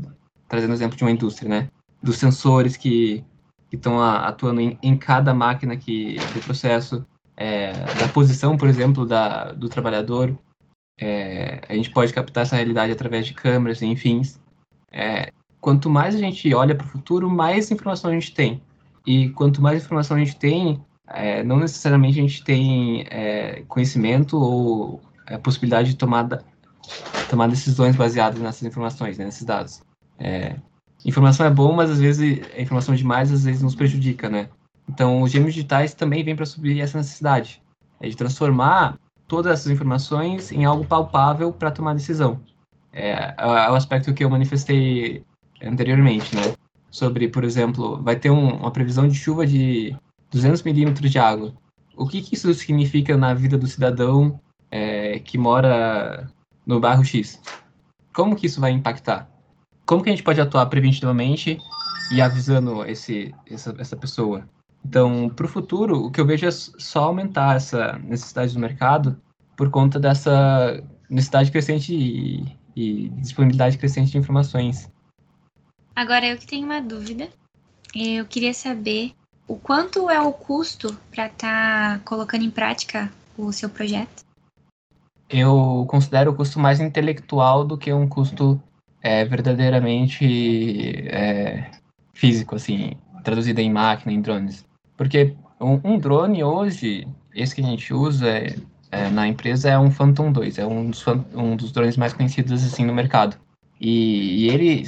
trazendo 0.48 0.72
exemplo 0.72 0.96
de 0.96 1.04
uma 1.04 1.10
indústria, 1.10 1.48
né? 1.48 1.68
Dos 2.02 2.18
sensores 2.18 2.76
que 2.76 3.24
estão 3.76 4.02
atuando 4.02 4.60
em, 4.60 4.78
em, 4.82 4.96
cada 4.96 5.32
máquina 5.32 5.76
que 5.76 6.16
do 6.34 6.40
processo, 6.40 7.06
é, 7.36 7.72
da 7.72 8.08
posição, 8.08 8.56
por 8.56 8.68
exemplo, 8.68 9.06
da, 9.06 9.52
do 9.52 9.68
trabalhador. 9.68 10.36
É, 11.00 11.60
a 11.68 11.74
gente 11.74 11.90
pode 11.90 12.12
captar 12.12 12.42
essa 12.42 12.56
realidade 12.56 12.92
através 12.92 13.26
de 13.26 13.34
câmeras, 13.34 13.80
enfim. 13.80 14.22
É, 14.92 15.32
quanto 15.60 15.88
mais 15.88 16.14
a 16.14 16.18
gente 16.18 16.52
olha 16.54 16.74
para 16.74 16.86
o 16.86 16.90
futuro, 16.90 17.30
mais 17.30 17.70
informação 17.70 18.10
a 18.10 18.14
gente 18.14 18.34
tem. 18.34 18.62
E 19.06 19.30
quanto 19.30 19.62
mais 19.62 19.82
informação 19.82 20.16
a 20.16 20.20
gente 20.20 20.36
tem, 20.36 20.84
é, 21.08 21.42
não 21.42 21.58
necessariamente 21.58 22.18
a 22.18 22.22
gente 22.22 22.44
tem 22.44 23.06
é, 23.10 23.62
conhecimento 23.66 24.38
ou 24.38 25.00
a 25.26 25.34
é, 25.34 25.38
possibilidade 25.38 25.90
de 25.90 25.96
tomar, 25.96 26.28
tomar 27.28 27.48
decisões 27.48 27.96
baseadas 27.96 28.40
nessas 28.40 28.62
informações, 28.62 29.18
né, 29.18 29.24
nesses 29.24 29.44
dados. 29.44 29.82
É, 30.18 30.56
informação 31.04 31.46
é 31.46 31.50
bom, 31.50 31.72
mas 31.72 31.90
às 31.90 31.98
vezes 31.98 32.40
a 32.56 32.60
informação 32.60 32.94
demais 32.94 33.32
às 33.32 33.44
vezes 33.44 33.62
nos 33.62 33.74
prejudica, 33.74 34.28
né? 34.28 34.48
Então, 34.88 35.22
os 35.22 35.30
gêmeos 35.30 35.54
digitais 35.54 35.94
também 35.94 36.24
vêm 36.24 36.34
para 36.34 36.46
subir 36.46 36.80
essa 36.80 36.98
necessidade, 36.98 37.62
é 38.00 38.08
de 38.08 38.16
transformar 38.16 38.98
todas 39.28 39.52
essas 39.52 39.70
informações 39.70 40.50
em 40.50 40.64
algo 40.64 40.84
palpável 40.84 41.52
para 41.52 41.70
tomar 41.70 41.94
decisão. 41.94 42.40
É, 42.92 43.10
é, 43.10 43.34
é 43.38 43.70
o 43.70 43.74
aspecto 43.74 44.12
que 44.12 44.24
eu 44.24 44.30
manifestei 44.30 45.24
anteriormente, 45.62 46.34
né? 46.34 46.54
Sobre, 46.90 47.28
por 47.28 47.44
exemplo, 47.44 48.02
vai 48.02 48.16
ter 48.16 48.30
um, 48.30 48.56
uma 48.56 48.72
previsão 48.72 49.06
de 49.06 49.14
chuva 49.14 49.46
de 49.46 49.96
200 50.32 50.62
milímetros 50.64 51.10
de 51.10 51.18
água. 51.18 51.54
O 51.96 52.06
que, 52.08 52.20
que, 52.20 52.34
isso 52.34 52.52
significa 52.54 53.16
na 53.16 53.32
vida 53.32 53.56
do 53.56 53.66
cidadão 53.66 54.40
é, 54.70 55.20
que 55.20 55.38
mora 55.38 56.28
no 56.66 56.80
bairro 56.80 57.04
X? 57.04 57.40
Como 58.12 58.34
que 58.34 58.46
isso 58.46 58.60
vai 58.60 58.72
impactar? 58.72 59.30
Como 59.90 60.04
que 60.04 60.08
a 60.08 60.12
gente 60.12 60.22
pode 60.22 60.40
atuar 60.40 60.66
preventivamente 60.66 61.58
e 62.12 62.22
avisando 62.22 62.84
esse, 62.84 63.34
essa, 63.50 63.74
essa 63.76 63.96
pessoa? 63.96 64.48
Então, 64.84 65.28
para 65.28 65.46
o 65.46 65.48
futuro, 65.48 66.04
o 66.04 66.12
que 66.12 66.20
eu 66.20 66.24
vejo 66.24 66.46
é 66.46 66.50
só 66.52 67.06
aumentar 67.06 67.56
essa 67.56 67.98
necessidade 67.98 68.54
do 68.54 68.60
mercado 68.60 69.20
por 69.56 69.68
conta 69.68 69.98
dessa 69.98 70.80
necessidade 71.08 71.50
crescente 71.50 71.92
e, 71.92 72.56
e 72.76 73.08
disponibilidade 73.16 73.78
crescente 73.78 74.12
de 74.12 74.18
informações. 74.18 74.88
Agora, 75.96 76.24
eu 76.24 76.38
que 76.38 76.46
tenho 76.46 76.66
uma 76.66 76.80
dúvida. 76.80 77.28
Eu 77.92 78.24
queria 78.26 78.54
saber 78.54 79.12
o 79.48 79.56
quanto 79.56 80.08
é 80.08 80.20
o 80.20 80.32
custo 80.32 80.96
para 81.10 81.26
estar 81.26 81.98
tá 81.98 82.04
colocando 82.04 82.44
em 82.44 82.50
prática 82.52 83.10
o 83.36 83.52
seu 83.52 83.68
projeto? 83.68 84.22
Eu 85.28 85.84
considero 85.88 86.30
o 86.30 86.36
custo 86.36 86.60
mais 86.60 86.78
intelectual 86.78 87.64
do 87.64 87.76
que 87.76 87.92
um 87.92 88.08
custo 88.08 88.62
é, 89.02 89.24
verdadeiramente 89.24 91.06
é, 91.08 91.70
físico, 92.12 92.56
assim, 92.56 92.92
traduzido 93.24 93.60
em 93.60 93.70
máquina, 93.70 94.12
em 94.12 94.20
drones. 94.20 94.66
Porque 94.96 95.34
um, 95.60 95.80
um 95.84 95.98
drone 95.98 96.42
hoje, 96.44 97.06
esse 97.34 97.54
que 97.54 97.60
a 97.60 97.64
gente 97.64 97.92
usa 97.92 98.28
é, 98.28 98.54
é, 98.90 99.08
na 99.08 99.26
empresa 99.26 99.70
é 99.70 99.78
um 99.78 99.90
Phantom 99.90 100.32
2, 100.32 100.58
é 100.58 100.66
um 100.66 100.90
dos, 100.90 101.04
um 101.34 101.56
dos 101.56 101.72
drones 101.72 101.96
mais 101.96 102.12
conhecidos 102.12 102.64
assim 102.64 102.84
no 102.84 102.94
mercado. 102.94 103.36
E, 103.80 104.44
e 104.44 104.50
ele, 104.50 104.84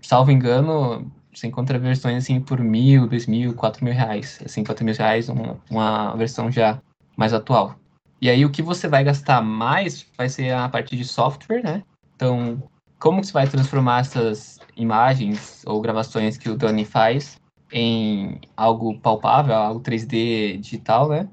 salvo 0.00 0.30
engano, 0.30 1.10
você 1.34 1.46
encontra 1.46 1.78
versões 1.78 2.24
assim 2.24 2.40
por 2.40 2.60
mil, 2.60 3.06
dois 3.06 3.26
mil, 3.26 3.54
quatro 3.54 3.84
mil 3.84 3.94
reais. 3.94 4.40
Assim, 4.44 4.64
quatro 4.64 4.84
mil 4.84 4.94
reais, 4.94 5.28
uma, 5.28 5.58
uma 5.70 6.14
versão 6.16 6.50
já 6.50 6.80
mais 7.16 7.32
atual. 7.32 7.76
E 8.20 8.28
aí 8.28 8.44
o 8.44 8.50
que 8.50 8.62
você 8.62 8.88
vai 8.88 9.04
gastar 9.04 9.42
mais 9.42 10.06
vai 10.16 10.28
ser 10.28 10.52
a 10.52 10.68
parte 10.68 10.96
de 10.96 11.04
software, 11.04 11.62
né? 11.62 11.82
Então, 12.16 12.60
como 12.98 13.22
você 13.22 13.32
vai 13.32 13.46
transformar 13.46 14.00
essas 14.00 14.58
imagens 14.76 15.62
ou 15.66 15.80
gravações 15.80 16.36
que 16.36 16.48
o 16.48 16.56
drone 16.56 16.84
faz 16.84 17.40
em 17.72 18.40
algo 18.56 18.98
palpável, 18.98 19.54
algo 19.54 19.80
3D 19.80 20.58
digital, 20.58 21.08
né? 21.08 21.28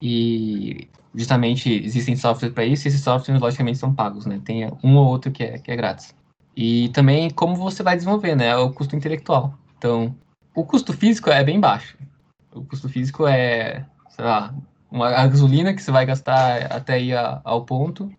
E 0.00 0.88
justamente 1.14 1.70
existem 1.84 2.16
softwares 2.16 2.54
para 2.54 2.64
isso, 2.64 2.86
e 2.86 2.88
esses 2.88 3.02
softwares 3.02 3.40
logicamente 3.40 3.78
são 3.78 3.94
pagos, 3.94 4.26
né? 4.26 4.40
Tem 4.44 4.70
um 4.82 4.96
ou 4.96 5.06
outro 5.06 5.30
que 5.30 5.42
é, 5.42 5.58
que 5.58 5.70
é 5.70 5.76
grátis. 5.76 6.14
E 6.56 6.88
também 6.90 7.30
como 7.30 7.56
você 7.56 7.82
vai 7.82 7.96
desenvolver, 7.96 8.34
né? 8.36 8.56
O 8.56 8.72
custo 8.72 8.96
intelectual. 8.96 9.54
Então, 9.76 10.14
o 10.54 10.64
custo 10.64 10.92
físico 10.92 11.30
é 11.30 11.42
bem 11.42 11.60
baixo. 11.60 11.96
O 12.54 12.64
custo 12.64 12.88
físico 12.88 13.26
é, 13.26 13.86
sei 14.10 14.24
lá, 14.24 14.54
uma 14.90 15.10
gasolina 15.10 15.74
que 15.74 15.82
você 15.82 15.90
vai 15.90 16.04
gastar 16.04 16.72
até 16.72 17.00
ir 17.00 17.14
ao 17.44 17.64
ponto, 17.64 18.10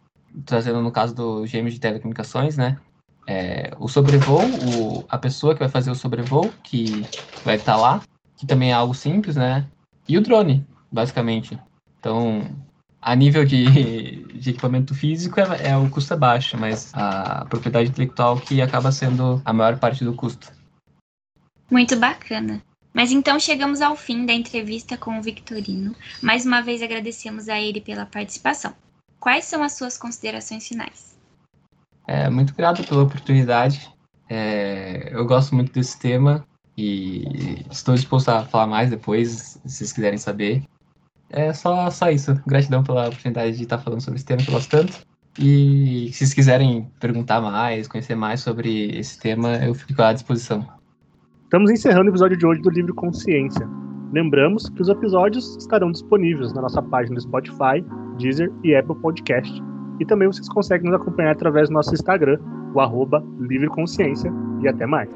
trazendo 0.45 0.81
no 0.81 0.91
caso 0.91 1.13
do 1.13 1.43
GM 1.43 1.69
de 1.69 1.79
telecomunicações, 1.79 2.57
né? 2.57 2.77
É, 3.27 3.73
o 3.79 3.87
sobrevoo, 3.87 4.41
o, 4.41 5.05
a 5.07 5.17
pessoa 5.17 5.53
que 5.53 5.59
vai 5.59 5.69
fazer 5.69 5.91
o 5.91 5.95
sobrevoo, 5.95 6.51
que 6.63 7.05
vai 7.45 7.55
estar 7.55 7.75
lá, 7.75 8.01
que 8.35 8.45
também 8.45 8.71
é 8.71 8.73
algo 8.73 8.93
simples, 8.93 9.35
né? 9.35 9.65
E 10.07 10.17
o 10.17 10.21
drone, 10.21 10.65
basicamente. 10.91 11.57
Então, 11.99 12.43
a 13.01 13.15
nível 13.15 13.45
de, 13.45 14.23
de 14.33 14.49
equipamento 14.51 14.93
físico, 14.93 15.39
é, 15.39 15.69
é, 15.69 15.77
o 15.77 15.89
custo 15.89 16.13
é 16.13 16.17
baixo, 16.17 16.57
mas 16.57 16.91
a 16.93 17.45
propriedade 17.45 17.89
intelectual 17.89 18.39
que 18.39 18.61
acaba 18.61 18.91
sendo 18.91 19.41
a 19.43 19.53
maior 19.53 19.77
parte 19.77 20.03
do 20.03 20.13
custo. 20.13 20.51
Muito 21.69 21.95
bacana. 21.95 22.61
Mas 22.93 23.11
então 23.11 23.39
chegamos 23.39 23.81
ao 23.81 23.95
fim 23.95 24.25
da 24.25 24.33
entrevista 24.33 24.97
com 24.97 25.17
o 25.17 25.21
Victorino. 25.21 25.95
Mais 26.21 26.45
uma 26.45 26.61
vez 26.61 26.81
agradecemos 26.81 27.47
a 27.47 27.59
ele 27.59 27.79
pela 27.79 28.05
participação. 28.05 28.73
Quais 29.19 29.45
são 29.45 29.63
as 29.63 29.73
suas 29.73 29.97
considerações 29.97 30.67
finais? 30.67 31.10
É, 32.07 32.29
muito 32.29 32.53
grato 32.55 32.83
pela 32.83 33.03
oportunidade. 33.03 33.89
É, 34.29 35.13
eu 35.13 35.25
gosto 35.25 35.53
muito 35.55 35.73
desse 35.73 35.99
tema 35.99 36.45
e 36.77 37.65
estou 37.69 37.95
disposto 37.95 38.29
a 38.29 38.45
falar 38.45 38.67
mais 38.67 38.89
depois, 38.89 39.59
se 39.65 39.69
vocês 39.69 39.93
quiserem 39.93 40.17
saber. 40.17 40.63
É 41.29 41.53
só, 41.53 41.89
só 41.89 42.09
isso. 42.09 42.39
Gratidão 42.45 42.83
pela 42.83 43.07
oportunidade 43.07 43.57
de 43.57 43.63
estar 43.63 43.77
falando 43.77 44.01
sobre 44.01 44.17
esse 44.17 44.25
tema 44.25 44.41
que 44.41 44.49
eu 44.49 44.53
gosto 44.53 44.69
tanto. 44.69 45.05
E 45.39 46.09
se 46.11 46.19
vocês 46.19 46.33
quiserem 46.33 46.89
perguntar 46.99 47.39
mais, 47.39 47.87
conhecer 47.87 48.15
mais 48.15 48.41
sobre 48.41 48.97
esse 48.97 49.17
tema, 49.19 49.55
eu 49.57 49.73
fico 49.73 50.01
à 50.01 50.11
disposição. 50.11 50.67
Estamos 51.43 51.71
encerrando 51.71 52.05
o 52.05 52.09
episódio 52.09 52.37
de 52.37 52.45
hoje 52.45 52.61
do 52.61 52.69
Livro 52.69 52.93
Consciência. 52.95 53.67
Lembramos 54.11 54.67
que 54.69 54.81
os 54.81 54.89
episódios 54.89 55.55
estarão 55.55 55.91
disponíveis 55.91 56.53
na 56.53 56.61
nossa 56.61 56.81
página 56.81 57.15
do 57.15 57.21
Spotify, 57.21 57.83
Deezer 58.17 58.51
e 58.63 58.75
Apple 58.75 58.95
Podcast 58.95 59.70
e 60.01 60.05
também 60.05 60.27
vocês 60.27 60.49
conseguem 60.49 60.89
nos 60.89 60.99
acompanhar 60.99 61.31
através 61.31 61.69
do 61.69 61.73
nosso 61.73 61.93
Instagram, 61.93 62.39
o 62.73 62.79
arroba 62.79 63.23
Livre 63.39 63.67
Consciência. 63.67 64.33
E 64.63 64.67
até 64.67 64.87
mais. 64.87 65.07